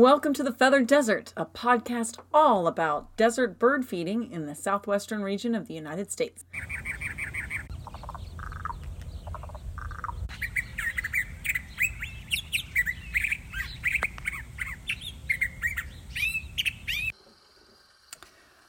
Welcome 0.00 0.32
to 0.32 0.42
the 0.42 0.50
Feathered 0.50 0.86
Desert, 0.86 1.34
a 1.36 1.44
podcast 1.44 2.16
all 2.32 2.66
about 2.66 3.14
desert 3.18 3.58
bird 3.58 3.84
feeding 3.84 4.32
in 4.32 4.46
the 4.46 4.54
southwestern 4.54 5.22
region 5.22 5.54
of 5.54 5.68
the 5.68 5.74
United 5.74 6.10
States. 6.10 6.46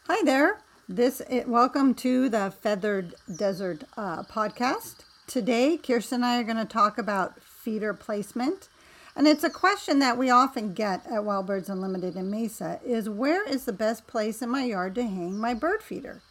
Hi 0.07 0.21
there. 0.25 0.59
This 0.89 1.21
it, 1.29 1.47
welcome 1.47 1.93
to 1.93 2.27
the 2.27 2.51
Feathered 2.61 3.15
Desert 3.33 3.85
uh, 3.95 4.23
podcast. 4.23 5.05
Today, 5.27 5.79
Kiersten 5.81 6.15
and 6.15 6.25
I 6.25 6.41
are 6.41 6.43
going 6.43 6.57
to 6.57 6.65
talk 6.65 6.97
about 6.97 7.41
feeder 7.41 7.93
placement, 7.93 8.67
and 9.15 9.27
it's 9.27 9.43
a 9.43 9.49
question 9.49 9.99
that 9.99 10.17
we 10.17 10.29
often 10.29 10.73
get 10.73 11.05
at 11.07 11.23
Wild 11.23 11.47
Birds 11.47 11.69
Unlimited 11.69 12.15
in 12.15 12.29
Mesa: 12.31 12.79
is 12.85 13.09
where 13.09 13.47
is 13.47 13.65
the 13.65 13.73
best 13.73 14.07
place 14.07 14.41
in 14.41 14.49
my 14.49 14.63
yard 14.63 14.95
to 14.95 15.03
hang 15.03 15.37
my 15.37 15.53
bird 15.53 15.81
feeder? 15.81 16.21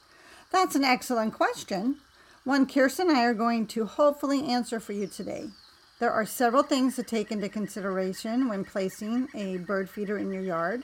That's 0.51 0.75
an 0.75 0.85
excellent 0.85 1.35
question. 1.35 1.97
One 2.45 2.67
Kiersten 2.67 3.09
and 3.09 3.17
I 3.17 3.25
are 3.25 3.35
going 3.35 3.67
to 3.69 3.85
hopefully 3.85 4.47
answer 4.47 4.81
for 4.81 4.93
you 4.93 5.07
today. 5.07 5.51
There 5.99 6.11
are 6.11 6.25
several 6.25 6.63
things 6.63 6.97
to 6.97 7.03
take 7.03 7.31
into 7.31 7.51
consideration 7.51 8.49
when 8.49 8.65
placing 8.65 9.29
a 9.35 9.59
bird 9.59 9.91
feeder 9.91 10.17
in 10.17 10.33
your 10.33 10.43
yard. 10.43 10.83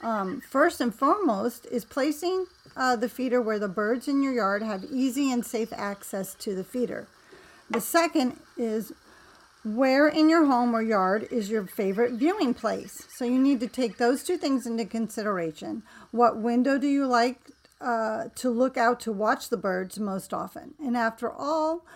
Um, 0.00 0.40
first 0.40 0.80
and 0.80 0.94
foremost 0.94 1.66
is 1.66 1.84
placing 1.84 2.46
uh, 2.76 2.94
the 2.94 3.08
feeder 3.08 3.42
where 3.42 3.58
the 3.58 3.68
birds 3.68 4.06
in 4.06 4.22
your 4.22 4.32
yard 4.32 4.62
have 4.62 4.84
easy 4.84 5.32
and 5.32 5.44
safe 5.44 5.72
access 5.72 6.34
to 6.34 6.54
the 6.54 6.62
feeder. 6.62 7.08
The 7.68 7.80
second 7.80 8.38
is 8.56 8.92
where 9.64 10.06
in 10.06 10.28
your 10.28 10.44
home 10.44 10.74
or 10.74 10.82
yard 10.82 11.26
is 11.30 11.48
your 11.48 11.66
favorite 11.66 12.12
viewing 12.12 12.54
place. 12.54 13.06
So 13.16 13.24
you 13.24 13.38
need 13.38 13.60
to 13.60 13.68
take 13.68 13.96
those 13.96 14.22
two 14.22 14.36
things 14.36 14.66
into 14.66 14.84
consideration. 14.84 15.82
What 16.10 16.38
window 16.38 16.78
do 16.78 16.86
you 16.86 17.06
like 17.06 17.38
uh, 17.80 18.24
to 18.36 18.50
look 18.50 18.76
out 18.76 19.00
to 19.00 19.12
watch 19.12 19.48
the 19.48 19.56
birds 19.56 19.98
most 19.98 20.34
often? 20.34 20.74
And 20.78 20.96
after 20.96 21.32
all, 21.32 21.86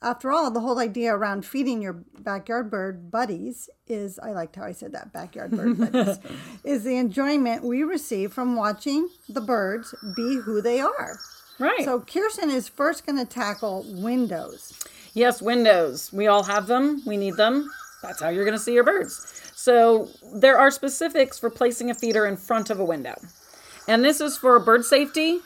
after 0.00 0.30
all, 0.30 0.50
the 0.50 0.60
whole 0.60 0.78
idea 0.78 1.14
around 1.14 1.46
feeding 1.46 1.80
your 1.80 2.04
backyard 2.18 2.70
bird 2.70 3.10
buddies 3.10 3.70
is 3.86 4.18
I 4.18 4.32
liked 4.32 4.56
how 4.56 4.64
I 4.64 4.72
said 4.72 4.92
that 4.92 5.12
backyard 5.12 5.50
bird 5.50 5.78
buddies 5.92 6.18
is 6.62 6.84
the 6.84 6.96
enjoyment 6.96 7.64
we 7.64 7.82
receive 7.82 8.32
from 8.32 8.56
watching 8.56 9.08
the 9.28 9.40
birds 9.40 9.94
be 10.14 10.36
who 10.36 10.60
they 10.60 10.80
are. 10.80 11.18
Right. 11.58 11.84
So 11.84 12.00
Kiersten 12.00 12.50
is 12.50 12.68
first 12.68 13.06
going 13.06 13.18
to 13.18 13.24
tackle 13.24 13.84
windows. 13.88 14.78
Yes, 15.14 15.40
windows. 15.40 16.12
We 16.12 16.26
all 16.26 16.42
have 16.42 16.66
them. 16.66 17.02
We 17.06 17.16
need 17.16 17.36
them. 17.36 17.70
That's 18.02 18.20
how 18.20 18.28
you're 18.28 18.44
going 18.44 18.56
to 18.56 18.62
see 18.62 18.74
your 18.74 18.84
birds. 18.84 19.50
So 19.54 20.08
there 20.34 20.58
are 20.58 20.70
specifics 20.70 21.38
for 21.38 21.48
placing 21.48 21.90
a 21.90 21.94
feeder 21.94 22.26
in 22.26 22.36
front 22.36 22.68
of 22.68 22.80
a 22.80 22.84
window. 22.84 23.14
And 23.88 24.04
this 24.04 24.20
is 24.20 24.36
for 24.36 24.58
bird 24.58 24.84
safety 24.84 25.40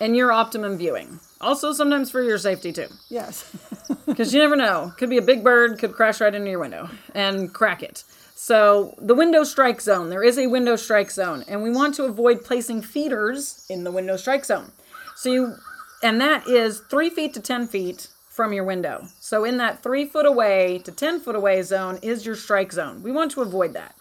and 0.00 0.16
your 0.16 0.30
optimum 0.30 0.76
viewing. 0.76 1.18
Also, 1.40 1.72
sometimes 1.72 2.10
for 2.10 2.22
your 2.22 2.38
safety 2.38 2.72
too. 2.72 2.88
Yes. 3.08 3.50
Because 4.06 4.32
you 4.32 4.40
never 4.40 4.56
know. 4.56 4.92
Could 4.98 5.10
be 5.10 5.18
a 5.18 5.22
big 5.22 5.42
bird, 5.42 5.78
could 5.80 5.92
crash 5.92 6.20
right 6.20 6.34
into 6.34 6.48
your 6.48 6.60
window 6.60 6.88
and 7.14 7.52
crack 7.52 7.82
it. 7.82 8.04
So, 8.34 8.94
the 8.98 9.16
window 9.16 9.42
strike 9.42 9.80
zone, 9.80 10.10
there 10.10 10.22
is 10.22 10.38
a 10.38 10.46
window 10.46 10.76
strike 10.76 11.10
zone, 11.10 11.44
and 11.48 11.62
we 11.62 11.70
want 11.70 11.94
to 11.96 12.04
avoid 12.04 12.44
placing 12.44 12.82
feeders 12.82 13.66
in 13.68 13.82
the 13.82 13.90
window 13.90 14.16
strike 14.16 14.44
zone. 14.44 14.70
So, 15.16 15.30
you, 15.32 15.54
and 16.02 16.20
that 16.20 16.46
is 16.46 16.80
three 16.88 17.10
feet 17.10 17.34
to 17.34 17.40
10 17.40 17.66
feet 17.66 18.08
from 18.36 18.52
your 18.52 18.64
window. 18.64 19.08
So, 19.18 19.44
in 19.44 19.56
that 19.56 19.82
three 19.82 20.04
foot 20.04 20.26
away 20.26 20.78
to 20.84 20.92
10 20.92 21.20
foot 21.20 21.34
away 21.34 21.62
zone 21.62 21.98
is 22.02 22.26
your 22.26 22.36
strike 22.36 22.72
zone. 22.72 23.02
We 23.02 23.10
want 23.10 23.32
to 23.32 23.42
avoid 23.42 23.72
that. 23.72 23.96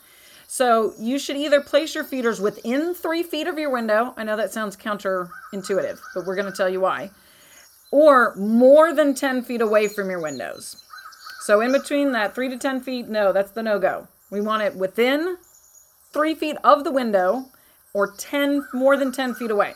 So, 0.45 0.93
you 0.99 1.17
should 1.17 1.37
either 1.37 1.61
place 1.61 1.95
your 1.95 2.03
feeders 2.03 2.39
within 2.39 2.93
three 2.93 3.23
feet 3.23 3.47
of 3.47 3.57
your 3.57 3.71
window. 3.71 4.13
I 4.17 4.23
know 4.23 4.37
that 4.37 4.53
sounds 4.53 4.75
counterintuitive, 4.75 5.99
but 6.13 6.25
we're 6.25 6.35
going 6.35 6.51
to 6.51 6.55
tell 6.55 6.69
you 6.69 6.81
why 6.81 7.09
or 7.95 8.35
more 8.35 8.93
than 8.93 9.13
10 9.13 9.41
feet 9.43 9.61
away 9.61 9.87
from 9.87 10.09
your 10.09 10.19
windows. 10.19 10.83
So 11.41 11.61
in 11.61 11.71
between 11.71 12.11
that 12.11 12.35
3 12.35 12.49
to 12.49 12.57
10 12.57 12.81
feet, 12.81 13.07
no, 13.07 13.31
that's 13.31 13.51
the 13.51 13.63
no 13.63 13.79
go. 13.79 14.09
We 14.29 14.41
want 14.41 14.63
it 14.63 14.75
within 14.75 15.37
3 16.11 16.35
feet 16.35 16.57
of 16.61 16.83
the 16.83 16.91
window 16.91 17.45
or 17.93 18.11
10 18.11 18.67
more 18.73 18.97
than 18.97 19.13
10 19.13 19.35
feet 19.35 19.49
away. 19.49 19.75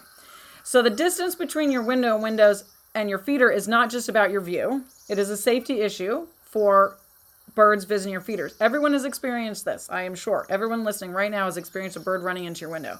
So 0.63 0.81
the 0.81 0.89
distance 0.89 1.33
between 1.35 1.71
your 1.71 1.81
window 1.81 2.15
and 2.15 2.23
windows 2.23 2.65
and 2.99 3.09
your 3.09 3.19
feeder 3.19 3.49
is 3.49 3.65
not 3.67 3.89
just 3.89 4.09
about 4.09 4.29
your 4.29 4.41
view. 4.41 4.83
It 5.07 5.17
is 5.17 5.29
a 5.29 5.37
safety 5.37 5.79
issue 5.79 6.27
for 6.41 6.97
birds 7.55 7.85
visiting 7.85 8.11
your 8.11 8.21
feeders. 8.21 8.55
Everyone 8.59 8.91
has 8.91 9.05
experienced 9.05 9.63
this, 9.63 9.89
I 9.89 10.03
am 10.03 10.15
sure. 10.15 10.45
Everyone 10.49 10.83
listening 10.83 11.11
right 11.11 11.31
now 11.31 11.45
has 11.45 11.55
experienced 11.55 11.95
a 11.95 12.01
bird 12.01 12.23
running 12.23 12.43
into 12.43 12.61
your 12.61 12.71
window. 12.71 12.99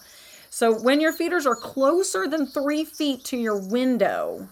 So 0.49 0.73
when 0.73 1.01
your 1.01 1.11
feeders 1.11 1.45
are 1.45 1.55
closer 1.55 2.27
than 2.27 2.47
3 2.47 2.85
feet 2.85 3.25
to 3.25 3.37
your 3.37 3.59
window, 3.59 4.47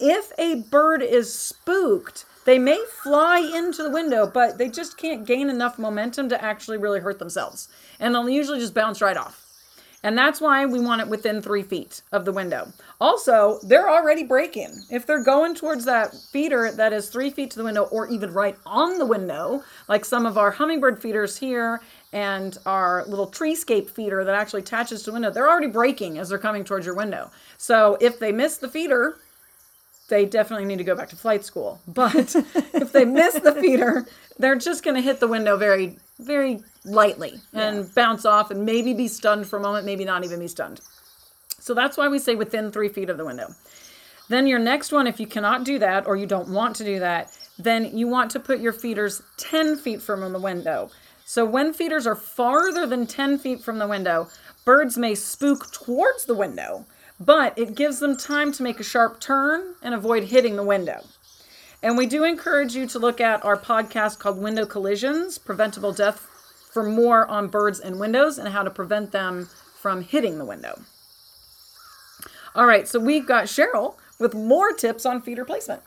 if 0.00 0.32
a 0.38 0.62
bird 0.70 1.02
is 1.02 1.32
spooked, 1.32 2.24
they 2.46 2.58
may 2.58 2.82
fly 3.02 3.38
into 3.38 3.82
the 3.82 3.90
window, 3.90 4.26
but 4.26 4.56
they 4.56 4.70
just 4.70 4.96
can't 4.96 5.26
gain 5.26 5.50
enough 5.50 5.78
momentum 5.78 6.30
to 6.30 6.42
actually 6.42 6.78
really 6.78 7.00
hurt 7.00 7.18
themselves. 7.18 7.68
And 8.00 8.14
they'll 8.14 8.30
usually 8.30 8.60
just 8.60 8.74
bounce 8.74 9.02
right 9.02 9.16
off. 9.16 9.44
And 10.02 10.16
that's 10.16 10.40
why 10.40 10.64
we 10.64 10.80
want 10.80 11.02
it 11.02 11.08
within 11.08 11.42
three 11.42 11.62
feet 11.62 12.02
of 12.12 12.24
the 12.24 12.32
window. 12.32 12.72
Also, 13.00 13.58
they're 13.62 13.90
already 13.90 14.22
braking. 14.22 14.82
If 14.90 15.06
they're 15.06 15.22
going 15.22 15.54
towards 15.54 15.84
that 15.84 16.14
feeder 16.14 16.70
that 16.72 16.92
is 16.92 17.08
three 17.08 17.30
feet 17.30 17.50
to 17.52 17.58
the 17.58 17.64
window 17.64 17.84
or 17.84 18.08
even 18.08 18.32
right 18.32 18.56
on 18.64 18.98
the 18.98 19.06
window, 19.06 19.62
like 19.88 20.04
some 20.04 20.24
of 20.24 20.38
our 20.38 20.50
hummingbird 20.50 21.00
feeders 21.02 21.36
here 21.36 21.82
and 22.12 22.56
our 22.64 23.04
little 23.06 23.30
treescape 23.30 23.90
feeder 23.90 24.24
that 24.24 24.34
actually 24.34 24.60
attaches 24.60 25.02
to 25.02 25.10
the 25.10 25.12
window, 25.12 25.30
they're 25.30 25.48
already 25.50 25.66
braking 25.66 26.18
as 26.18 26.30
they're 26.30 26.38
coming 26.38 26.64
towards 26.64 26.86
your 26.86 26.96
window. 26.96 27.30
So 27.58 27.98
if 28.00 28.18
they 28.18 28.32
miss 28.32 28.56
the 28.56 28.68
feeder, 28.68 29.18
they 30.10 30.26
definitely 30.26 30.66
need 30.66 30.76
to 30.78 30.84
go 30.84 30.94
back 30.94 31.08
to 31.08 31.16
flight 31.16 31.44
school. 31.44 31.80
But 31.88 32.34
if 32.74 32.92
they 32.92 33.06
miss 33.06 33.34
the 33.34 33.54
feeder, 33.54 34.06
they're 34.38 34.56
just 34.56 34.84
going 34.84 34.96
to 34.96 35.00
hit 35.00 35.20
the 35.20 35.28
window 35.28 35.56
very, 35.56 35.96
very 36.18 36.62
lightly 36.84 37.40
and 37.54 37.78
yeah. 37.78 37.92
bounce 37.94 38.26
off 38.26 38.50
and 38.50 38.66
maybe 38.66 38.92
be 38.92 39.08
stunned 39.08 39.46
for 39.46 39.56
a 39.56 39.60
moment, 39.60 39.86
maybe 39.86 40.04
not 40.04 40.24
even 40.24 40.38
be 40.38 40.48
stunned. 40.48 40.80
So 41.58 41.72
that's 41.72 41.96
why 41.96 42.08
we 42.08 42.18
say 42.18 42.34
within 42.34 42.70
three 42.70 42.88
feet 42.88 43.08
of 43.08 43.16
the 43.16 43.24
window. 43.24 43.54
Then 44.28 44.46
your 44.46 44.58
next 44.58 44.92
one, 44.92 45.06
if 45.06 45.18
you 45.18 45.26
cannot 45.26 45.64
do 45.64 45.78
that 45.78 46.06
or 46.06 46.16
you 46.16 46.26
don't 46.26 46.48
want 46.48 46.76
to 46.76 46.84
do 46.84 46.98
that, 47.00 47.36
then 47.58 47.96
you 47.96 48.06
want 48.06 48.30
to 48.32 48.40
put 48.40 48.60
your 48.60 48.72
feeders 48.72 49.22
10 49.38 49.76
feet 49.76 50.02
from 50.02 50.20
the 50.32 50.38
window. 50.38 50.90
So 51.24 51.44
when 51.44 51.72
feeders 51.72 52.06
are 52.06 52.16
farther 52.16 52.86
than 52.86 53.06
10 53.06 53.38
feet 53.38 53.60
from 53.60 53.78
the 53.78 53.86
window, 53.86 54.28
birds 54.64 54.98
may 54.98 55.14
spook 55.14 55.70
towards 55.72 56.24
the 56.24 56.34
window 56.34 56.86
but 57.20 57.56
it 57.58 57.74
gives 57.74 58.00
them 58.00 58.16
time 58.16 58.50
to 58.52 58.62
make 58.62 58.80
a 58.80 58.84
sharp 58.84 59.20
turn 59.20 59.74
and 59.82 59.94
avoid 59.94 60.24
hitting 60.24 60.56
the 60.56 60.64
window. 60.64 61.04
And 61.82 61.96
we 61.96 62.06
do 62.06 62.24
encourage 62.24 62.74
you 62.74 62.86
to 62.88 62.98
look 62.98 63.20
at 63.20 63.44
our 63.44 63.56
podcast 63.56 64.18
called 64.18 64.38
Window 64.38 64.66
Collisions 64.66 65.38
Preventable 65.38 65.92
Death 65.92 66.26
for 66.72 66.82
more 66.82 67.26
on 67.26 67.48
birds 67.48 67.78
and 67.78 68.00
windows 68.00 68.38
and 68.38 68.48
how 68.48 68.62
to 68.62 68.70
prevent 68.70 69.12
them 69.12 69.48
from 69.80 70.02
hitting 70.02 70.38
the 70.38 70.44
window. 70.44 70.80
All 72.54 72.66
right, 72.66 72.88
so 72.88 72.98
we've 72.98 73.26
got 73.26 73.44
Cheryl 73.44 73.94
with 74.18 74.34
more 74.34 74.72
tips 74.72 75.06
on 75.06 75.22
feeder 75.22 75.44
placement. 75.44 75.82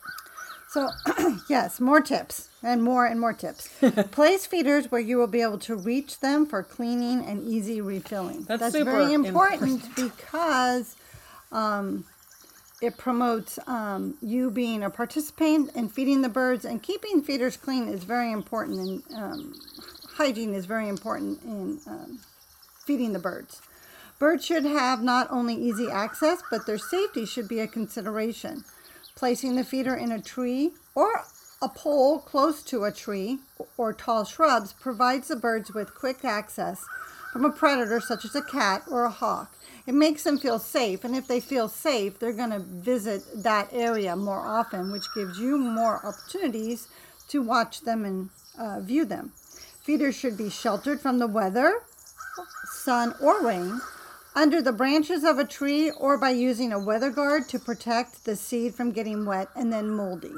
So, 0.70 0.90
yes, 1.50 1.80
more 1.80 2.02
tips 2.02 2.50
and 2.64 2.82
more 2.84 3.06
and 3.06 3.20
more 3.20 3.34
tips. 3.34 3.70
Place 4.12 4.46
feeders 4.48 4.90
where 4.92 5.02
you 5.02 5.18
will 5.18 5.28
be 5.28 5.42
able 5.42 5.60
to 5.60 5.76
reach 5.76 6.20
them 6.20 6.48
for 6.48 6.64
cleaning 6.64 7.24
and 7.24 7.44
easy 7.44 7.80
refilling. 7.80 8.44
That's, 8.44 8.60
That's 8.60 8.74
super 8.74 8.92
very 8.92 9.14
important, 9.14 9.86
important. 9.86 9.96
because 9.96 10.96
um, 11.54 12.06
it 12.82 12.98
promotes 12.98 13.60
um, 13.66 14.16
you 14.22 14.52
being 14.52 14.84
a 14.84 14.90
participant 14.90 15.74
in 15.74 15.88
feeding 15.88 16.22
the 16.22 16.30
birds 16.30 16.66
and 16.66 16.84
keeping 16.84 17.22
feeders 17.22 17.56
clean 17.56 17.88
is 17.88 18.04
very 18.04 18.32
important 18.32 19.06
and 19.10 19.24
um, 19.24 19.54
hygiene 20.16 20.54
is 20.54 20.66
very 20.66 20.90
important 20.90 21.42
in 21.44 21.80
um, 21.88 22.20
feeding 22.86 23.14
the 23.14 23.20
birds. 23.20 23.62
Birds 24.20 24.46
should 24.46 24.66
have 24.66 25.02
not 25.02 25.28
only 25.32 25.56
easy 25.56 25.90
access, 25.90 26.44
but 26.50 26.66
their 26.66 26.78
safety 26.78 27.26
should 27.26 27.48
be 27.48 27.60
a 27.60 27.68
consideration. 27.68 28.64
Placing 29.16 29.56
the 29.56 29.64
feeder 29.64 29.96
in 29.96 30.12
a 30.12 30.22
tree 30.22 30.72
or 30.96 31.24
a 31.62 31.70
pole 31.70 32.20
close 32.20 32.64
to 32.64 32.84
a 32.84 32.92
tree 32.92 33.40
or 33.78 33.94
tall 33.94 34.26
shrubs 34.26 34.74
provides 34.74 35.28
the 35.28 35.36
birds 35.36 35.74
with 35.74 35.96
quick 35.96 36.24
access 36.24 36.86
from 37.32 37.46
a 37.46 37.52
predator 37.52 38.00
such 38.00 38.26
as 38.26 38.36
a 38.36 38.42
cat 38.42 38.84
or 38.90 39.06
a 39.06 39.10
hawk 39.10 39.54
it 39.86 39.94
makes 39.94 40.24
them 40.24 40.38
feel 40.38 40.60
safe. 40.60 41.04
And 41.04 41.16
if 41.16 41.28
they 41.28 41.40
feel 41.40 41.68
safe, 41.68 42.20
they're 42.20 42.34
going 42.34 42.52
to 42.52 42.60
visit 42.60 43.24
that 43.44 43.70
area 43.72 44.16
more 44.16 44.40
often, 44.40 44.92
which 44.92 45.14
gives 45.14 45.40
you 45.40 45.58
more 45.58 46.06
opportunities 46.06 46.88
to 47.30 47.42
watch 47.42 47.82
them 47.82 48.06
and 48.06 48.30
uh, 48.58 48.80
view 48.80 49.06
them. 49.06 49.34
Feeders 49.84 50.16
should 50.16 50.38
be 50.38 50.50
sheltered 50.50 51.02
from 51.02 51.20
the 51.20 51.28
weather, 51.28 51.82
sun, 52.72 53.14
or 53.22 53.42
rain, 53.44 53.82
under 54.36 54.62
the 54.62 54.72
branches 54.72 55.24
of 55.24 55.38
a 55.38 55.46
tree, 55.46 55.92
or 55.92 56.18
by 56.18 56.30
using 56.30 56.72
a 56.72 56.84
weather 56.84 57.10
guard 57.10 57.50
to 57.50 57.60
protect 57.60 58.24
the 58.24 58.36
seed 58.36 58.74
from 58.74 58.92
getting 58.92 59.26
wet 59.26 59.50
and 59.56 59.72
then 59.72 59.90
moldy. 59.90 60.34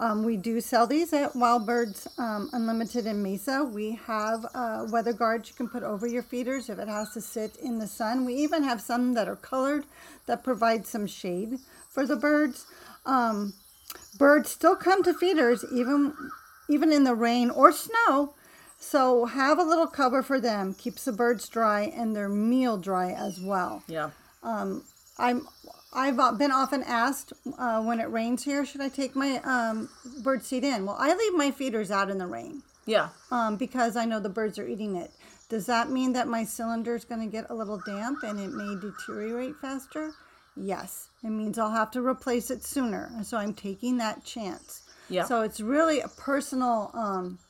Um, 0.00 0.24
we 0.24 0.38
do 0.38 0.62
sell 0.62 0.86
these 0.86 1.12
at 1.12 1.36
Wild 1.36 1.66
Birds 1.66 2.08
um, 2.16 2.48
Unlimited 2.54 3.04
in 3.04 3.22
Mesa. 3.22 3.62
We 3.62 4.00
have 4.06 4.46
uh, 4.54 4.86
weather 4.90 5.12
guards 5.12 5.50
you 5.50 5.54
can 5.54 5.68
put 5.68 5.82
over 5.82 6.06
your 6.06 6.22
feeders 6.22 6.70
if 6.70 6.78
it 6.78 6.88
has 6.88 7.12
to 7.12 7.20
sit 7.20 7.56
in 7.56 7.78
the 7.78 7.86
sun. 7.86 8.24
We 8.24 8.34
even 8.36 8.62
have 8.62 8.80
some 8.80 9.12
that 9.12 9.28
are 9.28 9.36
colored 9.36 9.84
that 10.24 10.42
provide 10.42 10.86
some 10.86 11.06
shade 11.06 11.58
for 11.90 12.06
the 12.06 12.16
birds. 12.16 12.64
Um, 13.04 13.52
birds 14.16 14.50
still 14.50 14.74
come 14.74 15.02
to 15.02 15.12
feeders 15.12 15.66
even 15.70 16.14
even 16.70 16.92
in 16.92 17.04
the 17.04 17.14
rain 17.14 17.50
or 17.50 17.70
snow. 17.70 18.32
So 18.78 19.26
have 19.26 19.58
a 19.58 19.62
little 19.62 19.86
cover 19.86 20.22
for 20.22 20.40
them. 20.40 20.72
Keeps 20.72 21.04
the 21.04 21.12
birds 21.12 21.46
dry 21.46 21.82
and 21.82 22.16
their 22.16 22.30
meal 22.30 22.78
dry 22.78 23.12
as 23.12 23.38
well. 23.38 23.82
Yeah. 23.86 24.10
I'm 25.20 25.46
I've 25.92 26.18
uh, 26.20 26.32
been 26.32 26.52
often 26.52 26.82
asked 26.84 27.32
uh, 27.58 27.82
when 27.82 27.98
it 28.00 28.08
rains 28.10 28.44
here, 28.44 28.64
should 28.64 28.80
I 28.80 28.88
take 28.88 29.16
my 29.16 29.38
um, 29.44 29.88
bird 30.22 30.44
seed 30.44 30.62
in? 30.64 30.86
Well, 30.86 30.96
I 30.98 31.14
leave 31.14 31.34
my 31.34 31.50
feeders 31.50 31.90
out 31.90 32.08
in 32.10 32.18
the 32.18 32.26
rain 32.28 32.62
Yeah. 32.86 33.08
um, 33.32 33.56
because 33.56 33.96
I 33.96 34.04
know 34.04 34.20
the 34.20 34.28
birds 34.28 34.56
are 34.58 34.66
eating 34.68 34.94
it. 34.94 35.10
Does 35.48 35.66
that 35.66 35.90
mean 35.90 36.12
that 36.12 36.28
my 36.28 36.44
cylinder 36.44 36.94
is 36.94 37.04
going 37.04 37.20
to 37.22 37.26
get 37.26 37.50
a 37.50 37.54
little 37.54 37.82
damp 37.84 38.22
and 38.22 38.38
it 38.38 38.52
may 38.52 38.76
deteriorate 38.80 39.56
faster? 39.56 40.12
Yes. 40.56 41.08
It 41.24 41.30
means 41.30 41.58
I'll 41.58 41.72
have 41.72 41.90
to 41.92 42.06
replace 42.06 42.52
it 42.52 42.62
sooner. 42.64 43.10
So 43.24 43.36
I'm 43.36 43.52
taking 43.52 43.96
that 43.96 44.24
chance. 44.24 44.82
Yeah. 45.08 45.24
So 45.24 45.40
it's 45.42 45.60
really 45.60 45.98
a 46.02 46.08
personal 46.08 46.92
um, 46.94 47.40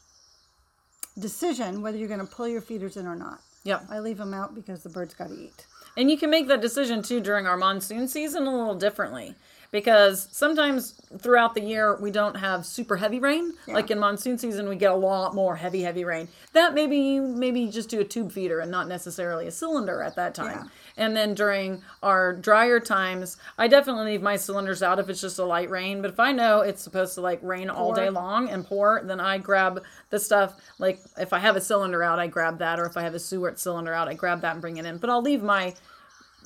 decision 1.19 1.83
whether 1.83 1.99
you're 1.99 2.09
going 2.09 2.27
to 2.27 2.35
pull 2.35 2.49
your 2.49 2.63
feeders 2.63 2.97
in 2.97 3.07
or 3.07 3.17
not. 3.17 3.41
Yeah. 3.65 3.81
I 3.91 3.99
leave 3.99 4.17
them 4.17 4.33
out 4.33 4.55
because 4.55 4.83
the 4.83 4.89
birds 4.89 5.13
got 5.13 5.29
to 5.29 5.35
eat. 5.35 5.67
And 6.01 6.11
you 6.11 6.17
can 6.17 6.31
make 6.31 6.49
that 6.49 6.63
decision 6.63 7.03
too 7.03 7.21
during 7.21 7.47
our 7.47 7.59
monsoon 7.59 8.09
season 8.09 8.47
a 8.47 8.57
little 8.57 8.75
differently 8.75 9.35
because 9.71 10.29
sometimes 10.33 10.93
throughout 11.19 11.55
the 11.55 11.61
year 11.61 11.99
we 12.01 12.11
don't 12.11 12.37
have 12.39 12.65
super 12.65 12.97
heavy 12.97 13.19
rain. 13.21 13.53
Like 13.75 13.91
in 13.91 13.99
monsoon 13.99 14.39
season, 14.39 14.67
we 14.67 14.77
get 14.77 14.93
a 14.93 14.97
lot 14.97 15.35
more 15.35 15.57
heavy, 15.57 15.83
heavy 15.83 16.07
rain. 16.07 16.29
That 16.55 16.73
maybe 16.73 16.97
you 16.97 17.21
maybe 17.23 17.61
you 17.61 17.71
just 17.71 17.91
do 17.91 18.01
a 18.01 18.05
tube 18.05 18.33
feeder 18.33 18.61
and 18.61 18.71
not 18.71 18.89
necessarily 18.89 19.47
a 19.47 19.51
cylinder 19.51 20.03
at 20.03 20.17
that 20.17 20.35
time. 20.35 20.71
And 21.01 21.17
then 21.17 21.33
during 21.33 21.83
our 22.03 22.35
drier 22.35 22.79
times, 22.79 23.39
I 23.57 23.69
definitely 23.69 24.13
leave 24.13 24.23
my 24.23 24.37
cylinders 24.37 24.83
out 24.83 24.99
if 24.99 25.09
it's 25.09 25.23
just 25.23 25.39
a 25.39 25.45
light 25.45 25.71
rain. 25.71 26.03
But 26.03 26.11
if 26.11 26.21
I 26.21 26.31
know 26.31 26.61
it's 26.61 26.83
supposed 26.83 27.15
to 27.15 27.23
like 27.23 27.43
rain 27.43 27.71
all 27.71 27.95
day 27.95 28.11
long 28.11 28.51
and 28.51 28.67
pour, 28.67 29.01
then 29.03 29.19
I 29.19 29.39
grab 29.39 29.83
the 30.11 30.21
stuff. 30.21 30.61
Like 30.79 31.01
if 31.17 31.33
I 31.33 31.39
have 31.39 31.57
a 31.57 31.61
cylinder 31.61 32.03
out, 32.03 32.19
I 32.19 32.27
grab 32.27 32.59
that, 32.59 32.79
or 32.79 32.85
if 32.85 32.99
I 32.99 33.03
have 33.03 33.15
a 33.15 33.19
suet 33.19 33.59
cylinder 33.59 33.95
out, 33.95 34.09
I 34.09 34.15
grab 34.15 34.43
that 34.43 34.53
and 34.53 34.61
bring 34.61 34.77
it 34.77 34.85
in. 34.85 34.99
But 34.99 35.09
I'll 35.09 35.23
leave 35.23 35.43
my 35.43 35.75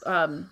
um, 0.07 0.51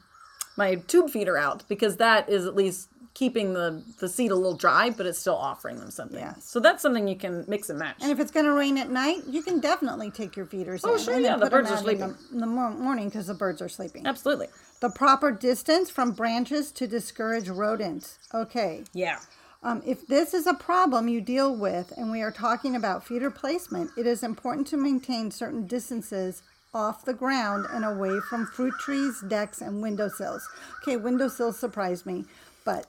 my 0.57 0.75
tube 0.75 1.11
feeder 1.11 1.39
out 1.39 1.63
because 1.69 1.99
that 1.99 2.29
is 2.29 2.45
at 2.45 2.57
least 2.57 2.89
keeping 3.15 3.53
the 3.55 3.83
the 4.01 4.09
seed 4.09 4.31
a 4.31 4.35
little 4.35 4.57
dry, 4.57 4.91
but 4.91 5.07
it's 5.07 5.19
still 5.19 5.37
offering 5.37 5.77
them 5.79 5.91
something. 5.91 6.19
Yes. 6.19 6.45
So 6.45 6.61
that's 6.61 6.83
something 6.83 7.07
you 7.07 7.17
can 7.17 7.45
mix 7.49 7.69
and 7.71 7.79
match. 7.79 7.97
And 8.01 8.11
if 8.11 8.19
it's 8.21 8.31
going 8.31 8.47
to 8.47 8.53
rain 8.53 8.79
at 8.79 8.91
night, 8.91 9.23
you 9.29 9.43
can 9.43 9.61
definitely 9.61 10.11
take 10.11 10.37
your 10.37 10.47
feeders 10.47 10.83
Oh, 10.85 10.95
in. 10.95 11.01
sure, 11.01 11.19
yeah, 11.19 11.37
the 11.37 11.51
birds 11.51 11.71
are 11.71 11.77
sleeping. 11.77 12.15
the, 12.31 12.35
in 12.35 12.39
the 12.41 12.47
morning 12.47 13.09
because 13.09 13.27
the 13.27 13.35
birds 13.35 13.61
are 13.61 13.69
sleeping. 13.69 14.07
Absolutely. 14.07 14.49
The 14.81 14.91
proper 14.91 15.31
distance 15.31 15.91
from 15.91 16.13
branches 16.13 16.73
to 16.73 16.87
discourage 16.87 17.49
rodents. 17.49 18.19
Okay. 18.35 18.85
Yeah. 18.93 19.19
Um, 19.63 19.81
if 19.87 20.07
this 20.09 20.35
is 20.35 20.49
a 20.49 20.55
problem 20.55 21.07
you 21.07 21.21
deal 21.21 21.55
with, 21.55 21.93
and 21.97 22.11
we 22.11 22.21
are 22.21 22.33
talking 22.33 22.75
about 22.75 23.05
feeder 23.07 23.31
placement, 23.31 23.91
it 23.97 24.07
is 24.09 24.25
important 24.25 24.67
to 24.69 24.77
maintain 24.77 25.31
certain 25.31 25.69
distances 25.69 26.43
off 26.75 27.05
the 27.05 27.13
ground 27.15 27.67
and 27.71 27.85
away 27.85 28.19
from 28.29 28.47
fruit 28.47 28.75
trees, 28.81 29.23
decks, 29.29 29.61
and 29.61 29.81
windowsills. 29.83 30.49
Okay, 30.83 30.97
windowsills 30.97 31.59
surprise 31.59 32.05
me, 32.07 32.25
but 32.65 32.87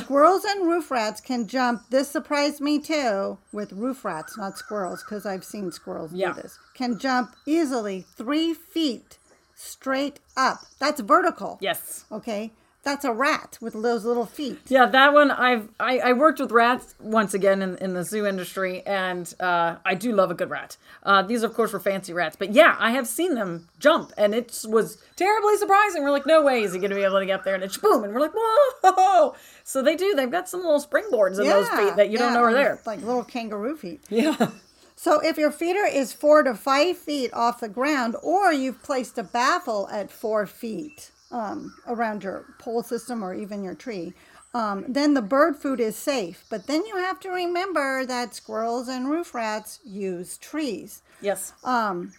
squirrels 0.00 0.44
and 0.44 0.66
roof 0.66 0.90
rats 0.90 1.20
can 1.20 1.46
jump. 1.46 1.82
This 1.90 2.08
surprised 2.08 2.60
me 2.60 2.78
too 2.78 3.38
with 3.52 3.72
roof 3.72 4.04
rats, 4.04 4.36
not 4.38 4.56
squirrels, 4.58 5.02
because 5.02 5.26
I've 5.26 5.44
seen 5.44 5.72
squirrels 5.72 6.12
Yeah. 6.12 6.32
do 6.32 6.42
this. 6.42 6.58
Can 6.74 6.98
jump 6.98 7.34
easily 7.46 8.04
three 8.16 8.54
feet 8.54 9.18
straight 9.54 10.20
up. 10.36 10.60
That's 10.78 11.00
vertical. 11.00 11.58
Yes. 11.60 12.04
Okay, 12.12 12.52
that's 12.88 13.04
a 13.04 13.12
rat 13.12 13.58
with 13.60 13.74
those 13.74 14.04
little 14.04 14.24
feet. 14.24 14.58
Yeah, 14.68 14.86
that 14.86 15.12
one 15.12 15.30
I've 15.30 15.68
I, 15.78 15.98
I 15.98 16.12
worked 16.14 16.40
with 16.40 16.50
rats 16.50 16.94
once 16.98 17.34
again 17.34 17.60
in, 17.60 17.76
in 17.76 17.92
the 17.92 18.02
zoo 18.02 18.26
industry, 18.26 18.82
and 18.86 19.32
uh, 19.40 19.76
I 19.84 19.94
do 19.94 20.12
love 20.12 20.30
a 20.30 20.34
good 20.34 20.48
rat. 20.48 20.78
Uh, 21.02 21.22
these, 21.22 21.42
of 21.42 21.52
course, 21.52 21.72
were 21.74 21.80
fancy 21.80 22.14
rats, 22.14 22.36
but 22.36 22.52
yeah, 22.52 22.76
I 22.78 22.92
have 22.92 23.06
seen 23.06 23.34
them 23.34 23.68
jump, 23.78 24.12
and 24.16 24.34
it 24.34 24.64
was 24.66 25.02
terribly 25.16 25.56
surprising. 25.58 26.02
We're 26.02 26.10
like, 26.10 26.26
no 26.26 26.42
way 26.42 26.62
is 26.62 26.72
he 26.72 26.78
going 26.78 26.90
to 26.90 26.96
be 26.96 27.02
able 27.02 27.20
to 27.20 27.26
get 27.26 27.40
up 27.40 27.44
there, 27.44 27.54
and 27.54 27.62
it's 27.62 27.76
boom, 27.76 28.04
and 28.04 28.14
we're 28.14 28.20
like, 28.20 28.32
whoa! 28.34 29.34
So 29.64 29.82
they 29.82 29.94
do. 29.94 30.14
They've 30.14 30.30
got 30.30 30.48
some 30.48 30.60
little 30.60 30.80
springboards 30.80 31.38
in 31.38 31.46
those 31.46 31.68
feet 31.68 31.96
that 31.96 32.08
you 32.08 32.16
don't 32.16 32.32
know 32.32 32.42
are 32.42 32.54
there. 32.54 32.80
Like 32.86 33.02
little 33.02 33.24
kangaroo 33.24 33.76
feet. 33.76 34.00
Yeah. 34.08 34.50
So 34.96 35.20
if 35.20 35.36
your 35.36 35.52
feeder 35.52 35.84
is 35.86 36.12
four 36.12 36.42
to 36.42 36.54
five 36.54 36.96
feet 36.96 37.32
off 37.34 37.60
the 37.60 37.68
ground, 37.68 38.16
or 38.22 38.52
you've 38.52 38.82
placed 38.82 39.18
a 39.18 39.22
baffle 39.22 39.88
at 39.92 40.10
four 40.10 40.46
feet 40.46 41.12
um, 41.30 41.74
around 41.86 42.24
your 42.24 42.44
pole 42.58 42.82
system 42.82 43.22
or 43.22 43.34
even 43.34 43.62
your 43.62 43.74
tree, 43.74 44.14
um, 44.54 44.84
then 44.88 45.14
the 45.14 45.22
bird 45.22 45.56
food 45.56 45.80
is 45.80 45.96
safe. 45.96 46.44
But 46.50 46.66
then 46.66 46.84
you 46.86 46.96
have 46.96 47.20
to 47.20 47.30
remember 47.30 48.06
that 48.06 48.34
squirrels 48.34 48.88
and 48.88 49.10
roof 49.10 49.34
rats 49.34 49.80
use 49.84 50.38
trees. 50.38 51.02
Yes. 51.20 51.52
Um, 51.64 52.12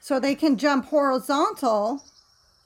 So 0.00 0.18
they 0.18 0.34
can 0.34 0.56
jump 0.56 0.86
horizontal 0.86 2.02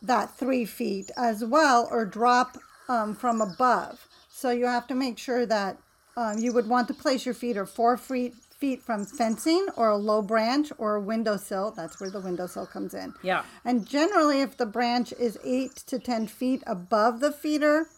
that 0.03 0.37
three 0.37 0.65
feet 0.65 1.11
as 1.17 1.45
well 1.45 1.89
or 1.91 2.05
drop 2.05 2.59
um, 2.89 3.15
from 3.15 3.41
above. 3.41 4.07
So 4.29 4.51
you 4.51 4.67
have 4.67 4.87
to 4.89 4.95
make 4.95 5.19
sure 5.19 5.47
that 5.47 5.79
um, 6.17 6.39
you 6.39 6.53
would 6.53 6.69
want 6.69 6.89
to 6.89 6.95
place 6.95 7.25
your 7.27 7.35
feet 7.35 7.41
feeder 7.55 7.67
four 7.67 7.97
feet 7.97 8.35
feet 8.65 8.83
from 8.83 9.05
fencing 9.05 9.67
or 9.77 9.91
a 9.91 9.97
low 9.97 10.23
branch 10.23 10.73
or 10.79 10.95
a 10.95 11.01
windowsill. 11.01 11.71
That's 11.77 12.01
where 12.01 12.09
the 12.11 12.21
windowsill 12.21 12.65
comes 12.65 12.95
in. 12.95 13.13
Yeah. 13.23 13.43
And 13.63 13.87
generally, 13.87 14.41
if 14.41 14.57
the 14.57 14.65
branch 14.65 15.13
is 15.19 15.39
eight 15.45 15.77
to 15.89 15.99
10 15.99 16.29
feet 16.29 16.63
above 16.67 17.21
the 17.21 17.31
feeder, 17.31 17.89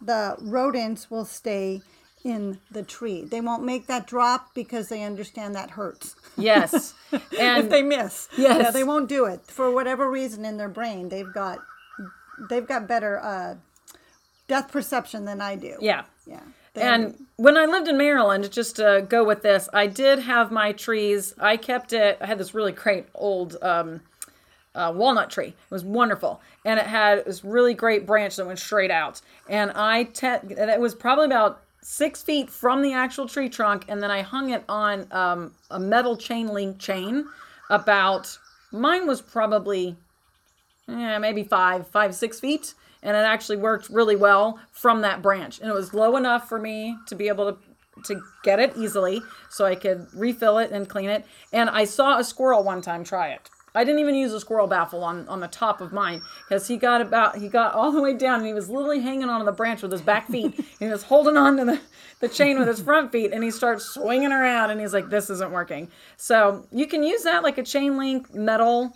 the 0.00 0.36
rodents 0.40 1.10
will 1.10 1.24
stay 1.24 1.82
in 2.22 2.60
the 2.70 2.84
tree. 2.84 3.24
They 3.24 3.40
won't 3.40 3.64
make 3.64 3.88
that 3.88 4.06
drop 4.06 4.54
because 4.54 4.88
they 4.88 5.02
understand 5.02 5.56
that 5.56 5.70
hurts. 5.72 6.14
Yes. 6.36 6.94
And 7.40 7.64
if 7.64 7.68
they 7.68 7.82
miss, 7.82 8.28
Yes. 8.38 8.58
yeah, 8.62 8.70
they 8.70 8.84
won't 8.84 9.08
do 9.08 9.24
it 9.24 9.40
for 9.48 9.72
whatever 9.72 10.08
reason 10.08 10.44
in 10.44 10.56
their 10.56 10.68
brain. 10.68 11.08
They've 11.08 11.32
got 11.34 11.58
they've 12.48 12.66
got 12.66 12.86
better 12.86 13.18
uh, 13.18 13.56
death 14.46 14.70
perception 14.70 15.24
than 15.24 15.40
I 15.40 15.56
do. 15.56 15.74
yeah. 15.80 16.04
yeah. 16.26 16.40
And 16.74 17.26
when 17.36 17.56
I 17.56 17.66
lived 17.66 17.88
in 17.88 17.98
Maryland, 17.98 18.50
just 18.50 18.76
to 18.76 19.04
go 19.08 19.24
with 19.24 19.42
this, 19.42 19.68
I 19.72 19.86
did 19.86 20.20
have 20.20 20.50
my 20.50 20.72
trees. 20.72 21.34
I 21.38 21.56
kept 21.56 21.92
it. 21.92 22.18
I 22.20 22.26
had 22.26 22.38
this 22.38 22.54
really 22.54 22.72
great 22.72 23.06
old 23.14 23.56
um, 23.62 24.00
uh, 24.74 24.92
walnut 24.94 25.30
tree. 25.30 25.48
It 25.48 25.70
was 25.70 25.84
wonderful, 25.84 26.40
and 26.64 26.80
it 26.80 26.86
had 26.86 27.24
this 27.26 27.44
really 27.44 27.74
great 27.74 28.06
branch 28.06 28.36
that 28.36 28.46
went 28.46 28.58
straight 28.58 28.90
out. 28.90 29.20
And 29.48 29.70
I 29.72 30.04
te- 30.04 30.26
and 30.26 30.70
it 30.70 30.80
was 30.80 30.94
probably 30.94 31.26
about 31.26 31.62
six 31.82 32.22
feet 32.22 32.48
from 32.48 32.80
the 32.80 32.94
actual 32.94 33.28
tree 33.28 33.50
trunk, 33.50 33.84
and 33.88 34.02
then 34.02 34.10
I 34.10 34.22
hung 34.22 34.50
it 34.50 34.64
on 34.68 35.06
um, 35.10 35.52
a 35.70 35.78
metal 35.78 36.16
chain 36.16 36.48
link 36.48 36.78
chain. 36.78 37.26
About 37.68 38.38
mine 38.70 39.06
was 39.06 39.20
probably 39.20 39.96
yeah, 40.88 41.18
maybe 41.18 41.42
five, 41.42 41.86
five, 41.86 42.14
six 42.14 42.40
feet. 42.40 42.74
And 43.02 43.16
it 43.16 43.20
actually 43.20 43.56
worked 43.56 43.88
really 43.88 44.16
well 44.16 44.60
from 44.70 45.00
that 45.00 45.22
branch. 45.22 45.60
And 45.60 45.68
it 45.68 45.74
was 45.74 45.92
low 45.92 46.16
enough 46.16 46.48
for 46.48 46.58
me 46.58 46.96
to 47.08 47.14
be 47.14 47.28
able 47.28 47.52
to 47.52 47.58
to 48.04 48.22
get 48.42 48.58
it 48.58 48.72
easily 48.76 49.20
so 49.50 49.66
I 49.66 49.74
could 49.74 50.06
refill 50.14 50.58
it 50.58 50.70
and 50.70 50.88
clean 50.88 51.10
it. 51.10 51.26
And 51.52 51.68
I 51.68 51.84
saw 51.84 52.18
a 52.18 52.24
squirrel 52.24 52.64
one 52.64 52.80
time 52.80 53.04
try 53.04 53.28
it. 53.28 53.50
I 53.74 53.84
didn't 53.84 54.00
even 54.00 54.14
use 54.14 54.32
a 54.34 54.40
squirrel 54.40 54.66
baffle 54.66 55.02
on, 55.02 55.26
on 55.28 55.40
the 55.40 55.48
top 55.48 55.80
of 55.80 55.92
mine 55.92 56.20
because 56.46 56.68
he 56.68 56.76
got 56.76 57.00
about 57.00 57.36
he 57.36 57.48
got 57.48 57.74
all 57.74 57.90
the 57.90 58.02
way 58.02 58.14
down 58.14 58.40
and 58.40 58.46
he 58.46 58.52
was 58.52 58.68
literally 58.68 59.00
hanging 59.00 59.30
on 59.30 59.40
to 59.40 59.46
the 59.46 59.52
branch 59.52 59.80
with 59.80 59.92
his 59.92 60.02
back 60.02 60.28
feet. 60.28 60.54
And 60.56 60.64
he 60.78 60.88
was 60.88 61.04
holding 61.04 61.38
on 61.38 61.56
to 61.56 61.64
the, 61.64 61.80
the 62.20 62.28
chain 62.28 62.58
with 62.58 62.68
his 62.68 62.82
front 62.82 63.12
feet 63.12 63.32
and 63.32 63.42
he 63.42 63.50
starts 63.50 63.84
swinging 63.84 64.30
around 64.30 64.70
and 64.70 64.80
he's 64.80 64.92
like, 64.92 65.08
this 65.08 65.30
isn't 65.30 65.52
working. 65.52 65.90
So 66.18 66.66
you 66.70 66.86
can 66.86 67.02
use 67.02 67.22
that 67.22 67.42
like 67.42 67.56
a 67.56 67.62
chain 67.62 67.96
link 67.96 68.34
metal 68.34 68.92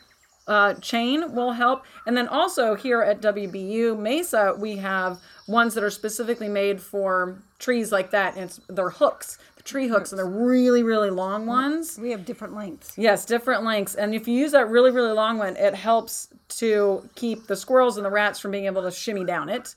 uh, 0.47 0.75
chain 0.75 1.35
will 1.35 1.53
help. 1.53 1.85
And 2.07 2.17
then 2.17 2.29
also 2.29 2.75
here 2.75 3.03
at 3.03 3.21
WBU 3.21 3.99
Mesa, 3.99 4.55
we 4.59 4.77
have 4.77 5.21
ones 5.47 5.75
that 5.75 5.83
are 5.83 5.91
specifically 5.91 6.49
made 6.49 6.81
for 6.81 7.39
trees 7.59 7.91
like 7.93 8.11
that. 8.11 8.35
And 8.35 8.45
it's 8.45 8.61
they're 8.69 8.91
hooks, 8.91 9.39
the 9.57 9.63
tree 9.63 9.89
hooks, 9.89 10.13
and 10.13 10.19
they're 10.19 10.27
really, 10.27 10.83
really 10.83 11.11
long 11.11 11.47
ones. 11.47 11.99
we 11.99 12.11
have 12.11 12.25
different 12.25 12.55
lengths. 12.55 12.97
Yes, 12.97 13.25
different 13.25 13.65
lengths. 13.65 13.95
And 13.95 14.15
if 14.15 14.29
you 14.29 14.35
use 14.35 14.53
that 14.53 14.69
really, 14.69 14.91
really 14.91 15.13
long 15.13 15.39
one, 15.39 15.57
it 15.57 15.75
helps 15.75 16.29
to 16.49 17.09
keep 17.15 17.47
the 17.47 17.57
squirrels 17.57 17.97
and 17.97 18.07
the 18.07 18.11
rats 18.11 18.39
from 18.39 18.53
being 18.53 18.67
able 18.67 18.83
to 18.83 18.91
shimmy 18.91 19.25
down 19.25 19.49
it. 19.49 19.75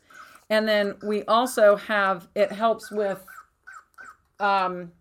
And 0.52 0.68
then 0.68 0.96
we 1.04 1.24
also 1.26 1.76
have 1.76 2.28
it 2.36 2.52
helps 2.52 2.92
with 2.92 3.24
um, 4.40 4.92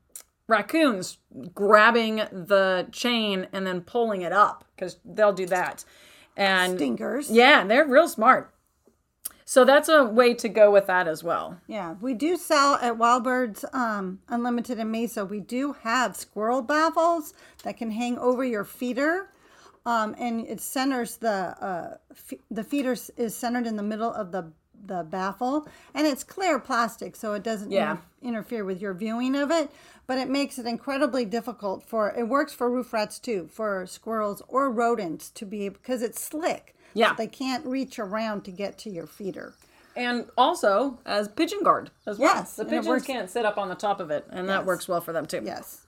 raccoons 0.49 1.19
grabbing 1.55 2.17
the 2.33 2.88
chain 2.90 3.47
and 3.52 3.67
then 3.67 3.83
pulling 3.83 4.23
it 4.23 4.33
up 4.33 4.64
because 4.75 4.99
they'll 5.05 5.33
do 5.33 5.47
that. 5.47 5.85
And 6.37 6.78
Stinkers. 6.78 7.31
yeah, 7.31 7.64
they're 7.64 7.87
real 7.87 8.09
smart. 8.09 8.52
So 9.45 9.64
that's 9.64 9.88
a 9.88 10.05
way 10.05 10.35
to 10.35 10.49
go 10.49 10.71
with 10.71 10.87
that 10.88 11.09
as 11.09 11.25
well. 11.25 11.59
Yeah, 11.67 11.95
we 12.02 12.12
do 12.12 12.37
sell 12.37 12.75
at 12.76 12.99
Wild 12.99 13.25
Birds 13.25 13.64
um, 13.73 14.21
Unlimited 14.28 14.78
in 14.78 14.90
Mesa. 14.90 15.25
We 15.25 15.40
do 15.40 15.75
have 15.85 16.17
squirrel 16.17 16.61
baffles 16.61 17.33
that 17.64 17.78
can 17.78 17.90
hang 17.90 18.19
over 18.19 18.45
your 18.45 18.64
feeder, 18.64 19.31
um, 19.87 20.14
and 20.19 20.47
it 20.47 20.61
centers 20.61 21.17
the 21.17 21.31
uh, 21.31 21.97
f- 22.11 22.38
the 22.50 22.62
feeder 22.62 22.95
is 23.17 23.35
centered 23.35 23.67
in 23.67 23.76
the 23.76 23.83
middle 23.83 24.12
of 24.12 24.33
the 24.33 24.52
the 24.87 25.02
baffle, 25.02 25.66
and 25.94 26.06
it's 26.06 26.25
clear 26.25 26.58
plastic, 26.58 27.16
so 27.16 27.32
it 27.35 27.42
doesn't 27.42 27.70
Yeah. 27.70 27.92
inter- 27.92 28.02
interfere 28.23 28.64
with 28.64 28.80
your 28.80 28.94
viewing 28.94 29.35
of 29.37 29.50
it. 29.50 29.70
But 30.06 30.16
it 30.18 30.28
makes 30.30 30.58
it 30.58 30.64
incredibly 30.66 31.25
difficult 31.26 31.82
for 31.82 32.11
it 32.16 32.28
works 32.28 32.54
for 32.54 32.70
roof 32.70 32.92
rats 32.94 33.18
too, 33.18 33.49
for 33.52 33.85
squirrels 33.87 34.42
or 34.49 34.70
rodents 34.70 35.28
to 35.30 35.44
be 35.44 35.68
because 35.68 36.00
it's 36.02 36.23
slick. 36.23 36.75
so 36.94 37.00
Yeah. 37.00 37.12
they 37.14 37.26
can't 37.26 37.64
reach 37.66 37.99
around 37.99 38.42
to 38.47 38.50
get 38.50 38.78
to 38.78 38.90
your 38.90 39.06
feeder. 39.06 39.52
And 39.94 40.30
also 40.38 40.99
as 41.04 41.28
pigeon 41.28 41.62
guard 41.62 41.90
as 42.06 42.18
well. 42.18 42.35
Yes, 42.35 42.56
The 42.56 42.64
pigeons 42.64 42.87
works- 42.88 43.04
can't 43.06 43.28
sit 43.28 43.44
up 43.44 43.58
on 43.58 43.68
the 43.68 43.75
top 43.75 44.00
of 44.00 44.11
it, 44.11 44.26
and 44.30 44.49
that 44.49 44.64
works 44.64 44.88
well 44.88 45.00
for 45.02 45.12
them 45.12 45.26
too. 45.26 45.42
Yes. 45.44 45.82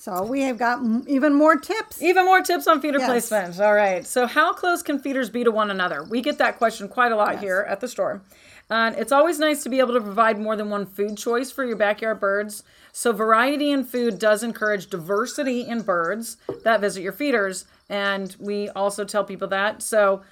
So 0.00 0.22
we 0.24 0.40
have 0.42 0.56
got 0.56 0.78
m- 0.78 1.04
even 1.06 1.34
more 1.34 1.56
tips. 1.56 2.02
Even 2.02 2.24
more 2.24 2.40
tips 2.40 2.66
on 2.66 2.80
feeder 2.80 2.98
Yes. 2.98 3.06
placement. 3.28 3.60
All 3.60 3.74
right. 3.74 4.06
So, 4.06 4.26
how 4.26 4.54
close 4.54 4.82
can 4.82 4.98
feeders 4.98 5.28
be 5.28 5.44
to 5.44 5.50
one 5.50 5.70
another? 5.70 6.02
We 6.02 6.22
get 6.22 6.38
that 6.38 6.56
question 6.56 6.88
quite 6.88 7.12
a 7.12 7.16
lot 7.16 7.34
Yes. 7.34 7.42
here 7.42 7.66
at 7.68 7.80
the 7.80 7.88
store. 7.88 8.22
And 8.70 8.96
it's 8.96 9.12
always 9.12 9.38
nice 9.38 9.62
to 9.64 9.68
be 9.68 9.78
able 9.78 9.92
to 9.92 10.00
provide 10.00 10.38
more 10.40 10.56
than 10.56 10.70
one 10.70 10.86
food 10.86 11.18
choice 11.18 11.50
for 11.50 11.64
your 11.64 11.76
backyard 11.76 12.18
birds. 12.18 12.62
So, 12.92 13.12
variety 13.12 13.70
in 13.70 13.84
food 13.84 14.18
does 14.18 14.42
encourage 14.42 14.88
diversity 14.88 15.60
in 15.68 15.82
birds 15.82 16.38
that 16.64 16.80
visit 16.80 17.02
your 17.02 17.12
feeders. 17.12 17.66
And 17.90 18.34
we 18.40 18.70
also 18.70 19.04
tell 19.04 19.22
people 19.24 19.48
that. 19.48 19.82
So, 19.82 20.22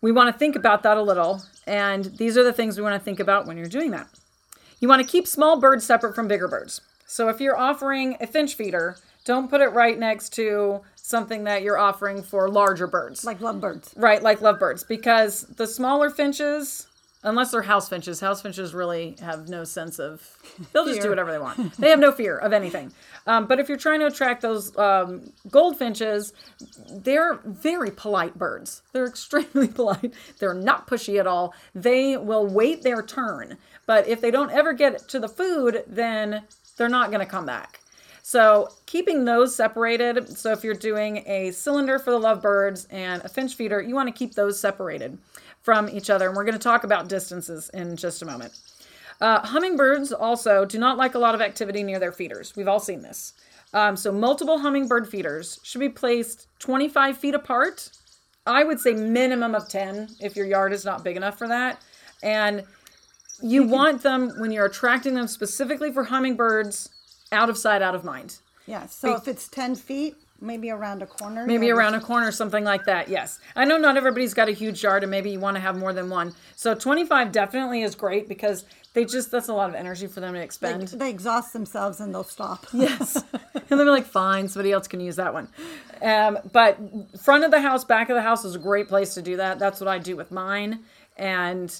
we 0.00 0.12
want 0.12 0.32
to 0.32 0.38
think 0.38 0.56
about 0.56 0.82
that 0.84 0.96
a 0.96 1.02
little. 1.02 1.42
And 1.66 2.06
these 2.16 2.38
are 2.38 2.42
the 2.42 2.54
things 2.54 2.78
we 2.78 2.82
want 2.82 2.98
to 2.98 3.04
think 3.04 3.20
about 3.20 3.44
when 3.46 3.58
you're 3.58 3.66
doing 3.66 3.90
that. 3.90 4.08
You 4.80 4.88
want 4.88 5.02
to 5.02 5.06
keep 5.08 5.26
small 5.26 5.60
birds 5.60 5.84
separate 5.84 6.14
from 6.14 6.26
bigger 6.26 6.48
birds. 6.48 6.80
So 7.14 7.28
if 7.28 7.40
you're 7.40 7.56
offering 7.56 8.16
a 8.20 8.26
finch 8.26 8.56
feeder, 8.56 8.96
don't 9.24 9.48
put 9.48 9.60
it 9.60 9.68
right 9.68 9.96
next 9.96 10.30
to 10.30 10.80
something 10.96 11.44
that 11.44 11.62
you're 11.62 11.78
offering 11.78 12.24
for 12.24 12.48
larger 12.48 12.88
birds. 12.88 13.24
Like 13.24 13.40
lovebirds. 13.40 13.94
right, 13.96 14.20
like 14.20 14.40
lovebirds, 14.40 14.82
because 14.82 15.42
the 15.42 15.68
smaller 15.68 16.10
finches, 16.10 16.88
unless 17.22 17.52
they're 17.52 17.62
house 17.62 17.88
finches, 17.88 18.18
house 18.18 18.42
finches 18.42 18.74
really 18.74 19.14
have 19.20 19.48
no 19.48 19.62
sense 19.62 20.00
of, 20.00 20.28
they'll 20.72 20.86
just 20.86 21.02
do 21.02 21.08
whatever 21.08 21.30
they 21.30 21.38
want. 21.38 21.76
They 21.76 21.88
have 21.88 22.00
no 22.00 22.10
fear 22.10 22.36
of 22.36 22.52
anything. 22.52 22.92
Um, 23.28 23.46
but 23.46 23.60
if 23.60 23.68
you're 23.68 23.78
trying 23.78 24.00
to 24.00 24.06
attract 24.06 24.42
those 24.42 24.76
um, 24.76 25.32
goldfinches, 25.48 26.32
they're 26.90 27.38
very 27.44 27.92
polite 27.92 28.36
birds. 28.36 28.82
They're 28.92 29.06
extremely 29.14 29.68
polite. 29.68 30.12
They're 30.40 30.52
not 30.52 30.88
pushy 30.88 31.20
at 31.20 31.28
all. 31.28 31.54
They 31.76 32.16
will 32.16 32.44
wait 32.44 32.82
their 32.82 33.02
turn. 33.02 33.56
But 33.86 34.08
if 34.08 34.20
they 34.20 34.32
don't 34.32 34.50
ever 34.50 34.72
get 34.72 35.08
to 35.10 35.20
the 35.20 35.28
food, 35.28 35.84
then 35.86 36.42
they're 36.76 36.88
not 36.88 37.10
going 37.10 37.20
to 37.20 37.26
come 37.26 37.46
back. 37.46 37.80
So 38.22 38.70
keeping 38.86 39.26
those 39.26 39.54
separated. 39.54 40.36
So 40.38 40.50
if 40.52 40.64
you're 40.64 40.74
doing 40.74 41.22
a 41.26 41.50
cylinder 41.50 41.98
for 41.98 42.10
the 42.10 42.18
lovebirds 42.18 42.86
and 42.90 43.22
a 43.22 43.28
finch 43.28 43.54
feeder, 43.54 43.82
you 43.82 43.94
want 43.94 44.08
to 44.08 44.14
keep 44.14 44.34
those 44.34 44.58
separated 44.58 45.18
from 45.60 45.90
each 45.90 46.08
other. 46.08 46.28
And 46.28 46.36
we're 46.36 46.44
going 46.44 46.58
to 46.58 46.58
talk 46.58 46.84
about 46.84 47.08
distances 47.08 47.70
in 47.74 47.96
just 47.96 48.22
a 48.22 48.24
moment. 48.24 48.58
Uh, 49.20 49.40
hummingbirds 49.40 50.12
also 50.12 50.64
do 50.64 50.78
not 50.78 50.96
like 50.96 51.14
a 51.14 51.18
lot 51.18 51.34
of 51.34 51.40
activity 51.40 51.82
near 51.82 51.98
their 51.98 52.12
feeders. 52.12 52.56
We've 52.56 52.68
all 52.68 52.80
seen 52.80 53.02
this. 53.02 53.34
Um, 53.74 53.96
so 53.96 54.10
multiple 54.10 54.58
hummingbird 54.58 55.08
feeders 55.08 55.60
should 55.62 55.80
be 55.80 55.88
placed 55.88 56.46
25 56.60 57.18
feet 57.18 57.34
apart. 57.34 57.90
I 58.46 58.64
would 58.64 58.80
say 58.80 58.94
minimum 58.94 59.54
of 59.54 59.68
10 59.68 60.08
if 60.20 60.36
your 60.36 60.46
yard 60.46 60.72
is 60.72 60.84
not 60.84 61.04
big 61.04 61.16
enough 61.16 61.38
for 61.38 61.48
that. 61.48 61.82
And 62.22 62.64
you 63.42 63.64
want 63.64 64.02
them 64.02 64.32
when 64.38 64.50
you're 64.52 64.66
attracting 64.66 65.14
them 65.14 65.26
specifically 65.28 65.92
for 65.92 66.04
hummingbirds 66.04 66.88
out 67.32 67.50
of 67.50 67.58
sight, 67.58 67.82
out 67.82 67.94
of 67.94 68.04
mind. 68.04 68.38
Yeah. 68.66 68.86
So 68.86 69.14
if 69.16 69.28
it's 69.28 69.48
10 69.48 69.74
feet, 69.74 70.14
maybe 70.40 70.70
around 70.70 71.02
a 71.02 71.06
corner. 71.06 71.46
Maybe 71.46 71.70
around 71.70 71.94
a 71.94 72.00
corner, 72.00 72.30
something 72.30 72.64
like 72.64 72.84
that. 72.84 73.08
Yes. 73.08 73.38
I 73.56 73.64
know 73.64 73.76
not 73.76 73.96
everybody's 73.96 74.34
got 74.34 74.48
a 74.48 74.52
huge 74.52 74.82
yard 74.82 75.02
and 75.02 75.10
maybe 75.10 75.30
you 75.30 75.40
want 75.40 75.56
to 75.56 75.60
have 75.60 75.76
more 75.76 75.92
than 75.92 76.10
one. 76.10 76.34
So 76.56 76.74
25 76.74 77.32
definitely 77.32 77.82
is 77.82 77.94
great 77.94 78.28
because 78.28 78.64
they 78.92 79.04
just, 79.04 79.30
that's 79.30 79.48
a 79.48 79.54
lot 79.54 79.68
of 79.68 79.74
energy 79.74 80.06
for 80.06 80.20
them 80.20 80.34
to 80.34 80.38
They, 80.38 80.44
expend. 80.44 80.88
they 80.88 81.10
exhaust 81.10 81.52
themselves 81.52 82.00
and 82.00 82.14
they'll 82.14 82.24
stop. 82.24 82.66
Yes. 82.72 83.16
and 83.54 83.62
they'll 83.68 83.78
be 83.78 83.84
like, 83.84 84.06
fine, 84.06 84.48
somebody 84.48 84.72
else 84.72 84.86
can 84.86 85.00
use 85.00 85.16
that 85.16 85.32
one. 85.32 85.48
Um, 86.02 86.38
but 86.52 86.78
front 87.20 87.44
of 87.44 87.50
the 87.50 87.60
house, 87.60 87.84
back 87.84 88.08
of 88.10 88.14
the 88.14 88.22
house 88.22 88.44
is 88.44 88.54
a 88.54 88.58
great 88.58 88.88
place 88.88 89.14
to 89.14 89.22
do 89.22 89.36
that. 89.38 89.58
That's 89.58 89.80
what 89.80 89.88
I 89.88 89.98
do 89.98 90.16
with 90.16 90.30
mine. 90.30 90.80
And 91.16 91.74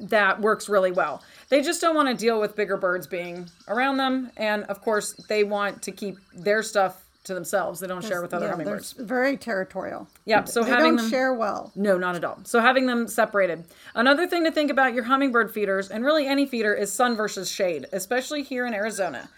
that 0.00 0.40
works 0.40 0.68
really 0.68 0.92
well. 0.92 1.22
They 1.48 1.60
just 1.62 1.80
don't 1.80 1.94
want 1.94 2.08
to 2.08 2.14
deal 2.14 2.40
with 2.40 2.56
bigger 2.56 2.76
birds 2.76 3.06
being 3.06 3.48
around 3.68 3.96
them. 3.98 4.30
And 4.36 4.64
of 4.64 4.80
course, 4.80 5.12
they 5.28 5.44
want 5.44 5.82
to 5.82 5.92
keep 5.92 6.16
their 6.34 6.62
stuff 6.62 7.04
to 7.24 7.34
themselves. 7.34 7.80
They 7.80 7.86
don't 7.86 8.04
share 8.04 8.22
with 8.22 8.32
other 8.32 8.46
Yeah, 8.46 8.52
hummingbirds. 8.52 8.94
they're 8.94 9.04
very 9.04 9.36
territorial. 9.36 10.08
Yep. 10.24 10.48
So 10.48 10.62
They 10.62 10.70
having 10.70 10.84
don't 10.84 10.96
them 10.96 11.10
share 11.10 11.34
well. 11.34 11.70
no, 11.76 11.98
not 11.98 12.16
at 12.16 12.24
all. 12.24 12.38
So 12.44 12.60
having 12.60 12.86
them 12.86 13.06
separated. 13.08 13.64
Another 13.94 14.26
thing 14.26 14.44
to 14.44 14.50
think 14.50 14.70
about 14.70 14.94
your 14.94 15.04
hummingbird 15.04 15.52
feeders, 15.52 15.90
and 15.90 16.02
really 16.04 16.26
any 16.26 16.46
feeder, 16.46 16.72
is 16.74 16.90
sun 16.92 17.16
versus 17.16 17.50
shade, 17.50 17.86
especially 17.92 18.42
here 18.42 18.64
in 18.66 18.72
Arizona. 18.72 19.28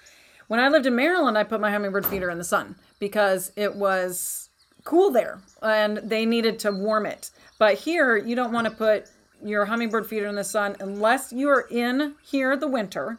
When 0.47 0.61
I 0.61 0.69
lived 0.69 0.87
in 0.87 0.95
Maryland, 0.95 1.37
I 1.37 1.42
put 1.45 1.61
my 1.61 1.71
hummingbird 1.73 2.07
feeder 2.07 2.31
in 2.31 2.38
the 2.38 2.45
sun 2.45 2.76
because 3.00 3.50
it 3.57 3.75
was 3.75 4.49
cool 4.85 5.11
there 5.11 5.40
and 5.62 5.97
they 5.99 6.25
needed 6.26 6.59
to 6.61 6.71
warm 6.73 7.07
it. 7.07 7.31
But 7.59 7.75
here, 7.78 8.16
you 8.16 8.37
don't 8.37 8.52
want 8.52 8.66
to 8.66 8.71
put 8.73 9.07
your 9.44 9.66
hummingbird 9.66 10.06
feeder 10.06 10.26
in 10.26 10.34
the 10.34 10.44
sun 10.44 10.76
unless 10.80 11.32
you 11.32 11.49
are 11.49 11.66
in 11.70 12.14
here 12.22 12.56
the 12.56 12.68
winter. 12.68 13.18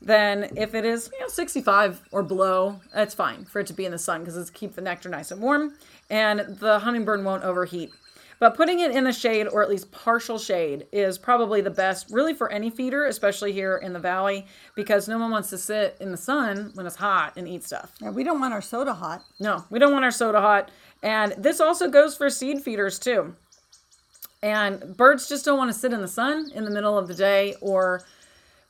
Then, 0.00 0.52
if 0.56 0.74
it 0.74 0.84
is 0.84 1.10
you 1.12 1.20
know 1.20 1.28
65 1.28 2.02
or 2.12 2.22
below, 2.22 2.80
that's 2.94 3.14
fine 3.14 3.44
for 3.44 3.60
it 3.60 3.66
to 3.66 3.72
be 3.72 3.84
in 3.84 3.90
the 3.90 3.98
sun 3.98 4.20
because 4.20 4.36
it's 4.36 4.50
keep 4.50 4.74
the 4.74 4.80
nectar 4.80 5.08
nice 5.08 5.32
and 5.32 5.40
warm, 5.40 5.74
and 6.08 6.40
the 6.60 6.78
hummingbird 6.78 7.24
won't 7.24 7.42
overheat. 7.42 7.90
But 8.38 8.56
putting 8.56 8.78
it 8.80 8.92
in 8.92 9.04
the 9.04 9.12
shade 9.12 9.48
or 9.48 9.62
at 9.62 9.68
least 9.68 9.90
partial 9.90 10.38
shade 10.38 10.86
is 10.92 11.18
probably 11.18 11.60
the 11.60 11.70
best, 11.70 12.10
really, 12.10 12.34
for 12.34 12.50
any 12.52 12.70
feeder, 12.70 13.06
especially 13.06 13.52
here 13.52 13.78
in 13.78 13.92
the 13.92 13.98
valley, 13.98 14.46
because 14.76 15.08
no 15.08 15.18
one 15.18 15.30
wants 15.30 15.50
to 15.50 15.58
sit 15.58 15.96
in 16.00 16.12
the 16.12 16.16
sun 16.16 16.70
when 16.74 16.86
it's 16.86 16.96
hot 16.96 17.32
and 17.36 17.48
eat 17.48 17.64
stuff. 17.64 17.92
Yeah, 18.00 18.10
we 18.10 18.22
don't 18.22 18.40
want 18.40 18.54
our 18.54 18.62
soda 18.62 18.94
hot. 18.94 19.24
No, 19.40 19.64
we 19.70 19.80
don't 19.80 19.92
want 19.92 20.04
our 20.04 20.12
soda 20.12 20.40
hot. 20.40 20.70
And 21.02 21.34
this 21.36 21.60
also 21.60 21.88
goes 21.88 22.16
for 22.16 22.30
seed 22.30 22.62
feeders 22.62 22.98
too. 23.00 23.34
And 24.42 24.96
birds 24.96 25.28
just 25.28 25.44
don't 25.44 25.58
want 25.58 25.72
to 25.72 25.78
sit 25.78 25.92
in 25.92 26.00
the 26.00 26.08
sun 26.08 26.50
in 26.54 26.64
the 26.64 26.70
middle 26.70 26.96
of 26.96 27.08
the 27.08 27.14
day 27.14 27.54
or 27.60 28.04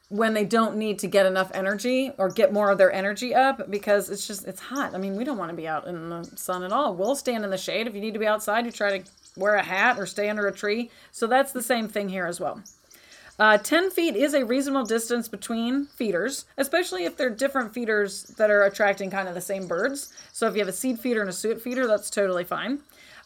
when 0.09 0.33
they 0.33 0.45
don't 0.45 0.77
need 0.77 0.99
to 1.01 1.07
get 1.07 1.27
enough 1.27 1.51
energy 1.53 2.11
or 2.17 2.31
get 2.31 2.53
more 2.53 2.71
of 2.71 2.79
their 2.79 2.91
energy 2.91 3.35
up 3.35 3.71
because 3.71 4.09
it's 4.09 4.27
just 4.27 4.47
it's 4.47 4.61
hot. 4.61 4.95
I 4.95 4.99
mean, 4.99 5.17
we 5.17 5.25
don't 5.25 5.37
want 5.37 5.51
to 5.51 5.57
be 5.57 5.69
out 5.69 5.87
in 5.87 6.09
the 6.09 6.25
sun 6.37 6.63
at 6.63 6.73
all. 6.73 6.95
We'll 6.95 7.17
stand 7.17 7.45
in 7.45 7.51
the 7.51 7.59
shade. 7.59 7.87
If 7.87 7.95
you 7.95 8.01
need 8.01 8.15
to 8.15 8.21
be 8.21 8.27
outside, 8.27 8.65
you 8.65 8.73
try 8.73 8.99
to 8.99 9.11
wear 9.37 9.57
a 9.57 9.63
hat 9.63 9.99
or 9.99 10.07
stay 10.07 10.31
under 10.31 10.47
a 10.47 10.53
tree. 10.53 10.91
So 11.13 11.27
that's 11.27 11.53
the 11.53 11.63
same 11.63 11.89
thing 11.89 12.09
here 12.09 12.27
as 12.27 12.41
well. 12.41 12.63
Uh, 13.39 13.57
10 13.57 13.91
feet 13.91 14.17
is 14.17 14.35
a 14.35 14.45
reasonable 14.45 14.85
distance 14.85 15.29
between 15.29 15.87
feeders, 15.87 16.45
especially 16.57 17.05
if 17.05 17.17
they're 17.17 17.31
different 17.31 17.73
feeders 17.73 18.25
that 18.37 18.51
are 18.51 18.65
attracting 18.65 19.11
kind 19.11 19.29
of 19.29 19.35
the 19.35 19.41
same 19.41 19.69
birds. 19.69 20.13
So 20.33 20.49
if 20.49 20.55
you 20.55 20.61
have 20.61 20.69
a 20.69 20.73
seed 20.73 20.99
feeder 20.99 21.21
and 21.21 21.31
a 21.31 21.33
suet 21.33 21.63
feeder, 21.63 21.87
that's 21.87 22.11
totally 22.11 22.43
fine. 22.43 22.81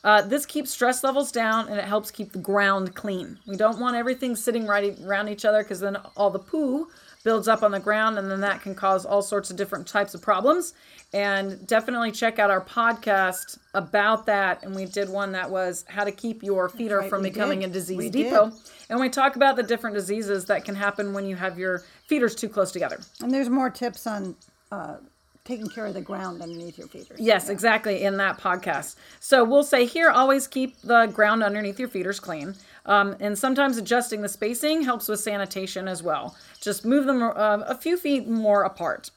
Uh, 0.04 0.20
this 0.20 0.44
keeps 0.44 0.70
stress 0.70 1.04
levels 1.04 1.30
down 1.30 1.68
and 1.68 1.78
it 1.78 1.84
helps 1.84 2.10
keep 2.10 2.32
the 2.32 2.38
ground 2.38 2.94
clean. 2.94 3.38
We 3.46 3.56
don't 3.56 3.78
want 3.78 3.94
everything 3.96 4.34
sitting 4.34 4.66
right 4.66 4.98
around 5.04 5.28
each 5.28 5.44
other 5.44 5.62
because 5.62 5.78
then 5.78 5.96
all 6.16 6.28
the 6.30 6.40
poo 6.40 6.88
builds 7.22 7.46
up 7.46 7.62
on 7.62 7.70
the 7.70 7.78
ground 7.78 8.18
and 8.18 8.28
then 8.28 8.40
that 8.40 8.62
can 8.62 8.74
cause 8.74 9.06
all 9.06 9.22
sorts 9.22 9.48
of 9.50 9.56
different 9.56 9.86
types 9.86 10.12
of 10.12 10.20
problems. 10.20 10.74
And 11.12 11.64
definitely 11.68 12.10
check 12.10 12.40
out 12.40 12.50
our 12.50 12.64
podcast 12.64 13.58
about 13.74 14.26
that. 14.26 14.64
And 14.64 14.74
we 14.74 14.86
did 14.86 15.08
one 15.08 15.30
that 15.32 15.48
was 15.48 15.84
how 15.88 16.02
to 16.02 16.10
keep 16.10 16.42
your 16.42 16.68
feeder 16.68 16.98
right, 16.98 17.08
from 17.08 17.22
becoming 17.22 17.60
did. 17.60 17.70
a 17.70 17.72
disease 17.72 17.98
We 17.98 18.10
depot. 18.10 18.50
did. 18.50 18.58
And 18.90 18.98
we 18.98 19.08
talk 19.08 19.36
about 19.36 19.54
the 19.54 19.62
different 19.62 19.94
diseases 19.94 20.46
that 20.46 20.64
can 20.64 20.74
happen 20.74 21.12
when 21.12 21.26
you 21.26 21.36
have 21.36 21.58
your 21.58 21.84
feeders 22.08 22.34
too 22.34 22.48
close 22.48 22.72
together. 22.72 22.98
And 23.20 23.30
there's 23.30 23.48
more 23.50 23.70
tips 23.70 24.06
on 24.08 24.34
uh, 24.72 24.96
taking 25.44 25.68
care 25.68 25.86
of 25.86 25.94
the 25.94 26.00
ground 26.00 26.40
underneath 26.40 26.78
your 26.78 26.86
feeders. 26.86 27.18
Yes, 27.18 27.48
exactly, 27.48 28.04
in 28.04 28.16
that 28.18 28.38
podcast. 28.38 28.96
So 29.18 29.44
we'll 29.44 29.64
say 29.64 29.86
here, 29.86 30.08
always 30.08 30.46
keep 30.46 30.80
the 30.82 31.06
ground 31.06 31.42
underneath 31.42 31.78
your 31.78 31.88
feeders 31.88 32.20
clean. 32.20 32.54
Um, 32.86 33.16
and 33.20 33.36
sometimes 33.36 33.76
adjusting 33.76 34.22
the 34.22 34.28
spacing 34.28 34.82
helps 34.82 35.08
with 35.08 35.20
sanitation 35.20 35.88
as 35.88 36.02
well. 36.02 36.36
Just 36.60 36.84
move 36.84 37.06
them 37.06 37.22
uh, 37.22 37.58
a 37.66 37.76
few 37.76 37.96
feet 37.96 38.28
more 38.28 38.62
apart. 38.62 39.10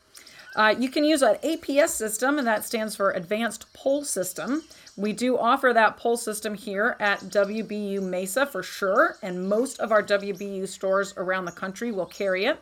Uh, 0.55 0.73
you 0.79 0.89
can 0.89 1.03
use 1.03 1.21
an 1.21 1.35
APS 1.43 1.89
system, 1.89 2.39
and 2.39 2.47
that 2.47 2.63
stands 2.63 2.95
for 2.95 3.11
Advanced 3.11 3.71
Pole 3.73 4.03
System. 4.03 4.63
We 4.95 5.11
do 5.11 5.37
offer 5.37 5.73
that 5.73 5.97
pole 5.97 6.15
system 6.15 6.53
here 6.53 6.95
at 7.01 7.19
WBU 7.19 8.01
Mesa 8.01 8.45
for 8.45 8.63
sure, 8.63 9.17
and 9.21 9.49
most 9.49 9.79
of 9.79 9.91
our 9.91 10.01
WBU 10.01 10.67
stores 10.69 11.13
around 11.17 11.43
the 11.43 11.51
country 11.51 11.91
will 11.91 12.05
carry 12.05 12.45
it. 12.45 12.61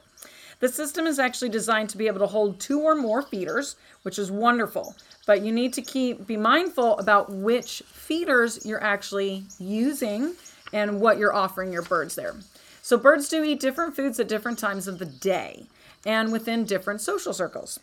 The 0.64 0.70
system 0.70 1.08
is 1.08 1.20
actually 1.20 1.50
designed 1.50 1.90
to 1.90 1.98
be 1.98 2.08
able 2.08 2.20
to 2.20 2.26
hold 2.26 2.58
two 2.58 2.80
or 2.80 2.96
more 2.96 3.22
feeders, 3.22 3.76
which 4.04 4.18
is 4.18 4.32
wonderful. 4.32 4.96
But 5.28 5.42
you 5.42 5.52
need 5.52 5.74
to 5.74 5.82
keep 5.82 6.26
be 6.26 6.38
mindful 6.38 6.98
about 7.00 7.30
which 7.30 7.84
feeders 7.86 8.66
you're 8.66 8.82
actually 8.82 9.44
using 9.60 10.36
and 10.72 11.02
what 11.02 11.18
you're 11.18 11.36
offering 11.36 11.74
your 11.74 11.82
birds 11.82 12.16
there. 12.16 12.36
So 12.82 12.96
birds 12.96 13.28
do 13.28 13.44
eat 13.44 13.60
different 13.60 13.94
foods 13.94 14.22
at 14.22 14.30
different 14.30 14.58
times 14.58 14.88
of 14.88 15.00
the 15.00 15.06
day 15.06 15.66
and 16.06 16.32
within 16.32 16.64
different 16.64 17.02
social 17.02 17.34
circles. 17.34 17.82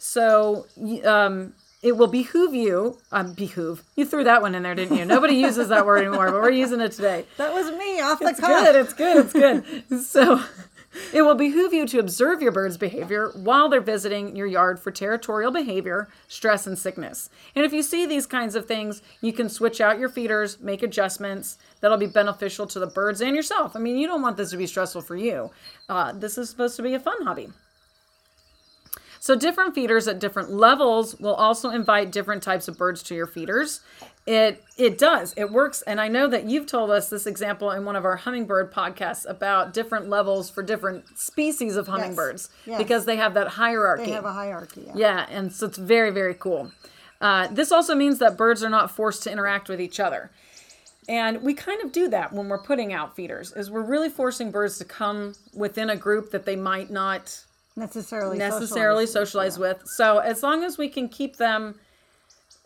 So 0.00 0.66
um, 1.04 1.52
it 1.80 1.96
will 1.96 2.08
behoove 2.08 2.56
you, 2.56 2.98
um, 3.12 3.34
behoove. 3.34 3.84
You 3.94 4.04
threw 4.04 4.24
that 4.24 4.42
one 4.42 4.56
in 4.56 4.64
there, 4.64 4.74
didn't 4.74 4.96
you? 4.96 5.04
Nobody 5.04 5.34
uses 5.48 5.68
that 5.68 5.86
word 5.86 5.98
anymore, 5.98 6.32
but 6.32 6.42
we're 6.42 6.50
using 6.50 6.80
it 6.80 6.90
today. 6.90 7.24
That 7.36 7.54
was 7.54 7.70
me 7.70 8.00
off 8.00 8.18
the 8.18 8.26
It's 8.26 8.40
cuff. 8.40 8.64
good. 8.64 8.74
It's 8.74 8.92
good. 8.94 9.16
It's 9.24 9.32
good. 9.32 10.00
so 10.04 10.42
it 11.12 11.22
will 11.22 11.34
behoove 11.34 11.72
you 11.72 11.86
to 11.86 11.98
observe 11.98 12.42
your 12.42 12.52
bird's 12.52 12.76
behavior 12.76 13.30
while 13.34 13.68
they're 13.68 13.80
visiting 13.80 14.36
your 14.36 14.46
yard 14.46 14.78
for 14.78 14.90
territorial 14.90 15.50
behavior, 15.52 16.08
stress, 16.28 16.66
and 16.66 16.78
sickness. 16.78 17.30
And 17.54 17.64
if 17.64 17.72
you 17.72 17.82
see 17.82 18.06
these 18.06 18.26
kinds 18.26 18.54
of 18.54 18.66
things, 18.66 19.02
you 19.20 19.32
can 19.32 19.48
switch 19.48 19.80
out 19.80 19.98
your 19.98 20.08
feeders, 20.08 20.60
make 20.60 20.82
adjustments 20.82 21.58
that'll 21.80 21.96
be 21.96 22.06
beneficial 22.06 22.66
to 22.66 22.78
the 22.78 22.86
birds 22.86 23.20
and 23.20 23.36
yourself. 23.36 23.76
I 23.76 23.78
mean, 23.78 23.96
you 23.96 24.06
don't 24.06 24.22
want 24.22 24.36
this 24.36 24.50
to 24.50 24.56
be 24.56 24.66
stressful 24.66 25.02
for 25.02 25.16
you. 25.16 25.50
Uh, 25.88 26.12
this 26.12 26.38
is 26.38 26.50
supposed 26.50 26.76
to 26.76 26.82
be 26.82 26.94
a 26.94 27.00
fun 27.00 27.22
hobby. 27.22 27.48
So, 29.18 29.34
different 29.34 29.74
feeders 29.74 30.06
at 30.06 30.20
different 30.20 30.52
levels 30.52 31.18
will 31.18 31.34
also 31.34 31.70
invite 31.70 32.12
different 32.12 32.44
types 32.44 32.68
of 32.68 32.78
birds 32.78 33.02
to 33.04 33.14
your 33.14 33.26
feeders. 33.26 33.80
It 34.26 34.64
it 34.76 34.98
does. 34.98 35.32
It 35.36 35.52
works. 35.52 35.82
And 35.82 36.00
I 36.00 36.08
know 36.08 36.26
that 36.28 36.44
you've 36.44 36.66
told 36.66 36.90
us 36.90 37.08
this 37.08 37.26
example 37.26 37.70
in 37.70 37.84
one 37.84 37.94
of 37.96 38.04
our 38.04 38.16
hummingbird 38.16 38.72
podcasts 38.72 39.24
about 39.28 39.72
different 39.72 40.08
levels 40.08 40.50
for 40.50 40.62
different 40.62 41.16
species 41.16 41.76
of 41.76 41.86
hummingbirds 41.86 42.50
Yes. 42.66 42.78
because 42.78 43.04
they 43.04 43.16
have 43.16 43.34
that 43.34 43.48
hierarchy. 43.48 44.06
They 44.06 44.10
have 44.12 44.24
a 44.24 44.32
hierarchy. 44.32 44.84
Yeah. 44.88 44.92
Yeah, 44.96 45.26
and 45.30 45.52
so 45.52 45.66
it's 45.66 45.78
very, 45.78 46.10
very 46.10 46.34
cool. 46.34 46.72
Uh, 47.20 47.46
this 47.50 47.70
also 47.72 47.94
means 47.94 48.18
that 48.18 48.36
birds 48.36 48.62
are 48.64 48.68
not 48.68 48.90
forced 48.90 49.22
to 49.22 49.30
interact 49.32 49.68
with 49.68 49.80
each 49.80 50.00
other. 50.00 50.30
And 51.08 51.42
we 51.42 51.54
kind 51.54 51.80
of 51.82 51.92
do 51.92 52.08
that 52.08 52.32
when 52.32 52.48
we're 52.48 52.62
putting 52.62 52.92
out 52.92 53.14
feeders, 53.14 53.52
is 53.52 53.70
we're 53.70 53.80
really 53.82 54.08
forcing 54.10 54.50
birds 54.50 54.76
to 54.78 54.84
come 54.84 55.34
within 55.54 55.88
a 55.88 55.96
group 55.96 56.32
that 56.32 56.44
they 56.44 56.56
might 56.56 56.90
not 56.90 57.44
Necessarily. 57.76 58.36
necessarily 58.38 59.06
socialize 59.06 59.54
socialize 59.54 59.58
with. 59.80 59.88
So 59.88 60.18
as 60.18 60.42
long 60.42 60.64
as 60.64 60.78
we 60.78 60.88
can 60.88 61.08
keep 61.08 61.36
them 61.36 61.76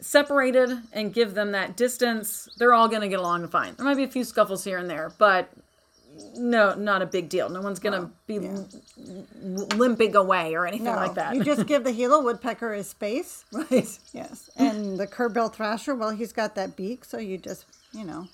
separated 0.00 0.70
and 0.92 1.12
give 1.12 1.34
them 1.34 1.52
that 1.52 1.76
distance, 1.76 2.48
they're 2.58 2.74
all 2.74 2.88
going 2.88 3.02
to 3.02 3.08
get 3.08 3.18
along 3.20 3.46
fine. 3.48 3.74
There 3.76 3.84
might 3.84 3.96
be 3.96 4.04
a 4.04 4.08
few 4.08 4.24
scuffles 4.24 4.64
here 4.64 4.78
and 4.78 4.88
there, 4.88 5.12
but 5.18 5.50
no, 6.36 6.74
not 6.74 7.02
a 7.02 7.06
big 7.06 7.28
deal. 7.28 7.48
No 7.48 7.60
one's 7.60 7.78
going 7.78 8.00
to 8.00 8.10
be 8.26 8.34
yeah. 8.34 8.58
l- 8.98 9.66
limping 9.76 10.14
away 10.16 10.54
or 10.54 10.66
anything 10.66 10.84
No, 10.86 10.94
like 10.96 11.14
that. 11.14 11.34
you 11.34 11.44
just 11.44 11.66
give 11.66 11.84
the 11.84 11.92
Gila 11.98 12.22
woodpecker 12.22 12.72
his 12.74 12.88
space. 12.88 13.44
right. 13.52 13.98
Yes. 14.12 14.50
And 14.56 14.98
the 14.98 15.06
curve-billed 15.06 15.54
thrasher, 15.54 15.94
well, 15.94 16.10
he's 16.10 16.32
got 16.32 16.54
that 16.56 16.76
beak, 16.76 17.04
so 17.04 17.18
you 17.18 17.38
just, 17.38 17.64
you 17.92 18.04
know, 18.04 18.28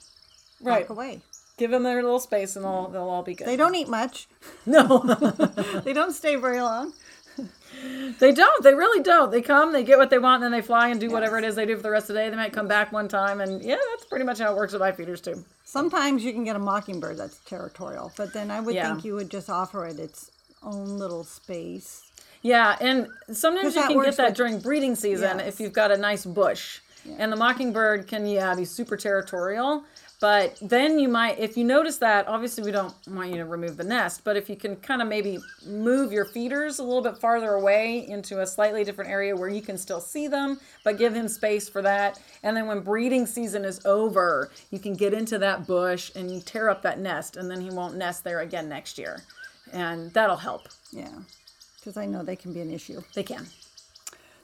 Right. 0.63 0.81
walk 0.89 0.91
away. 0.91 1.21
Give 1.59 1.71
them 1.71 1.83
their 1.85 2.03
little 2.03 2.19
space 2.21 2.57
and 2.57 2.65
they'll, 2.65 2.89
they'll 2.89 3.03
all 3.09 3.23
be 3.23 3.35
good. 3.35 3.47
They 3.47 3.57
don't 3.57 3.75
eat 3.75 3.89
much. 3.89 4.27
no, 4.67 4.99
They 5.85 5.93
don't 5.93 6.13
stay 6.13 6.37
very 6.37 6.61
long. 6.61 6.93
They 8.19 8.33
don't. 8.33 8.63
They 8.63 8.75
really 8.75 9.03
don't. 9.03 9.31
They 9.31 9.43
come, 9.43 9.73
they 9.73 9.83
get 9.85 9.99
what 9.99 10.11
they 10.11 10.19
want, 10.19 10.43
and 10.43 10.53
then 10.53 10.59
they 10.61 10.65
fly 10.67 10.89
and 10.89 11.01
do 11.01 11.11
whatever 11.11 11.39
it 11.39 11.45
is 11.45 11.55
they 11.57 11.67
do 11.67 11.77
for 11.77 11.83
the 11.83 11.91
rest 11.91 12.09
of 12.11 12.15
the 12.15 12.21
day. 12.21 12.31
They 12.31 12.37
might 12.37 12.53
come 12.53 12.69
back 12.69 12.93
one 12.93 13.09
time, 13.09 13.41
and 13.41 13.63
yeah, 13.63 13.77
that's 13.93 14.05
pretty 14.07 14.25
much 14.25 14.39
how 14.39 14.53
it 14.53 14.57
works 14.57 14.73
with 14.73 14.81
my 14.81 14.93
feeders 14.93 15.21
too. 15.21 15.45
Sometimes 15.65 16.25
you 16.25 16.33
can 16.33 16.45
get 16.45 16.57
a 16.57 16.61
mockingbird 16.61 17.17
that's 17.19 17.39
territorial, 17.41 18.13
but 18.17 18.33
then 18.33 18.51
I 18.51 18.61
would 18.61 18.75
Yeah. 18.75 18.93
think 18.93 19.05
you 19.05 19.15
would 19.15 19.31
just 19.31 19.51
offer 19.51 19.87
it 19.87 19.99
its 19.99 20.31
own 20.63 20.99
little 20.99 21.25
space. 21.25 22.03
Yeah, 22.43 22.77
and 22.81 23.09
sometimes 23.33 23.75
you 23.75 23.83
can 23.83 24.01
get 24.03 24.17
that 24.17 24.29
with- 24.29 24.37
during 24.37 24.61
breeding 24.61 24.95
season 24.95 25.39
Yes. 25.39 25.49
if 25.49 25.61
you've 25.61 25.73
got 25.73 25.91
a 25.91 25.97
nice 25.97 26.25
bush. 26.25 26.81
And 27.19 27.31
the 27.31 27.37
mockingbird 27.37 28.09
can, 28.09 28.27
yeah, 28.27 28.53
be 28.57 28.65
super 28.65 28.97
territorial. 28.97 29.85
But 30.19 30.57
then 30.63 30.99
you 30.99 31.09
might, 31.09 31.39
if 31.39 31.59
you 31.59 31.65
notice 31.65 31.99
that, 31.99 32.27
obviously 32.27 32.65
we 32.65 32.71
don't 32.71 32.95
want 33.07 33.31
you 33.31 33.37
to 33.37 33.45
remove 33.45 33.77
the 33.77 33.85
nest, 33.85 34.23
but 34.25 34.35
if 34.35 34.49
you 34.49 34.57
can 34.57 34.77
kind 34.77 35.03
of 35.03 35.09
maybe 35.09 35.39
move 35.67 36.11
your 36.11 36.25
feeders 36.25 36.79
a 36.79 36.83
little 36.83 37.03
bit 37.03 37.19
farther 37.19 37.53
away 37.53 38.09
into 38.09 38.41
a 38.41 38.47
slightly 38.47 38.83
different 38.83 39.11
area 39.11 39.37
where 39.37 39.51
you 39.51 39.61
can 39.61 39.77
still 39.77 40.01
see 40.01 40.27
them, 40.27 40.59
but 40.85 40.97
give 40.97 41.15
him 41.15 41.29
space 41.29 41.69
for 41.69 41.83
that. 41.83 42.19
And 42.43 42.57
then 42.57 42.67
when 42.67 42.81
breeding 42.81 43.27
season 43.27 43.67
is 43.67 43.85
over, 43.85 44.51
you 44.71 44.79
can 44.79 44.95
get 44.95 45.13
into 45.13 45.37
that 45.39 45.67
bush 45.67 46.11
and 46.17 46.45
tear 46.47 46.71
up 46.71 46.81
that 46.83 46.99
nest, 46.99 47.37
and 47.37 47.51
then 47.51 47.61
he 47.61 47.69
won't 47.69 47.97
nest 47.97 48.25
there 48.25 48.41
again 48.41 48.71
next 48.71 48.97
year. 48.97 49.23
And 49.75 50.11
that'll 50.15 50.37
help. 50.37 50.69
Yeah. 50.93 51.13
Because 51.77 51.99
I 51.99 52.07
know 52.07 52.23
they 52.23 52.37
can 52.37 52.55
be 52.55 52.63
an 52.63 52.73
issue. 52.73 53.03
They 53.15 53.23
can. 53.23 53.47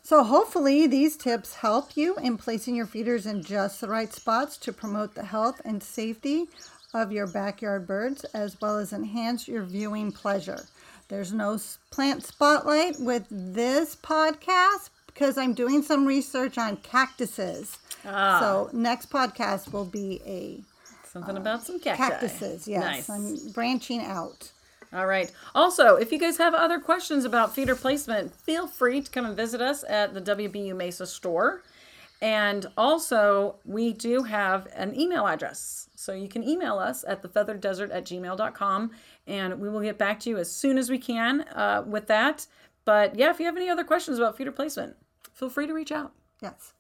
So 0.05 0.25
hopefully 0.25 0.87
these 0.87 1.17
tips 1.17 1.55
help 1.55 1.97
you 1.97 2.17
in 2.17 2.37
placing 2.37 2.75
your 2.75 2.87
feeders 2.87 3.25
in 3.25 3.43
just 3.43 3.81
the 3.81 3.89
right 3.89 4.13
spots 4.13 4.57
to 4.59 4.73
promote 4.73 5.15
the 5.15 5.25
health 5.25 5.61
and 5.65 5.83
safety 5.83 6.49
of 6.93 7.13
your 7.13 7.27
backyard 7.27 7.87
birds 7.87 8.25
as 8.35 8.61
well 8.61 8.79
as 8.79 8.93
enhance 8.93 9.47
your 9.49 9.63
viewing 9.63 10.11
pleasure. 10.13 10.67
There's 11.09 11.33
no 11.33 11.59
plant 11.91 12.25
spotlight 12.25 12.99
with 12.99 13.27
this 13.31 13.95
podcast 13.97 14.91
because 15.07 15.39
I'm 15.39 15.55
doing 15.55 15.83
some 15.83 16.05
research 16.07 16.59
on 16.59 16.79
cactuses. 16.79 17.79
Ah. 18.05 18.41
So 18.41 18.71
next 18.77 19.09
podcast 19.11 19.73
will 19.73 19.85
be 19.85 20.21
a 20.27 20.63
Something 21.09 21.37
about 21.37 21.63
some 21.63 21.79
cacti. 21.79 22.09
cactuses. 22.09 22.67
Yes, 22.67 23.07
Nice. 23.07 23.11
I'm 23.11 23.53
branching 23.53 24.01
out. 24.01 24.51
All 24.95 25.07
right. 25.07 25.33
Also, 25.55 25.97
if 25.97 26.13
you 26.13 26.19
guys 26.19 26.37
have 26.37 26.55
other 26.55 26.79
questions 26.79 27.25
about 27.25 27.55
feeder 27.55 27.75
placement, 27.75 28.35
feel 28.35 28.67
free 28.67 29.01
to 29.01 29.11
come 29.11 29.25
and 29.25 29.37
visit 29.37 29.61
us 29.61 29.85
at 29.89 30.13
the 30.13 30.21
WBU 30.21 30.77
Mesa 30.77 31.07
store. 31.07 31.63
And 32.21 32.67
also, 32.77 33.57
we 33.65 33.93
do 33.93 34.23
have 34.23 34.69
an 34.77 34.99
email 34.99 35.27
address. 35.27 35.89
So 35.97 36.13
you 36.13 36.29
can 36.29 36.47
email 36.47 36.79
us 36.79 37.05
at 37.07 37.23
thefeathereddesert 37.23 37.93
at 37.93 38.05
gmail.com 38.05 38.91
and 39.27 39.61
we 39.61 39.69
will 39.69 39.81
get 39.81 39.99
back 39.99 40.21
to 40.21 40.31
you 40.31 40.39
as 40.39 40.51
soon 40.51 40.77
as 40.77 40.91
we 40.91 40.99
can 40.99 41.43
uh, 41.43 41.85
with 41.87 42.07
that. 42.09 42.47
But 42.85 43.17
yeah, 43.17 43.31
if 43.31 43.41
you 43.41 43.47
have 43.47 43.57
any 43.57 43.69
other 43.69 43.85
questions 43.85 44.19
about 44.19 44.37
feeder 44.37 44.53
placement, 44.53 44.97
feel 45.33 45.49
free 45.49 45.67
to 45.67 45.73
reach 45.73 45.93
out. 45.93 46.13
Yes. 46.41 46.75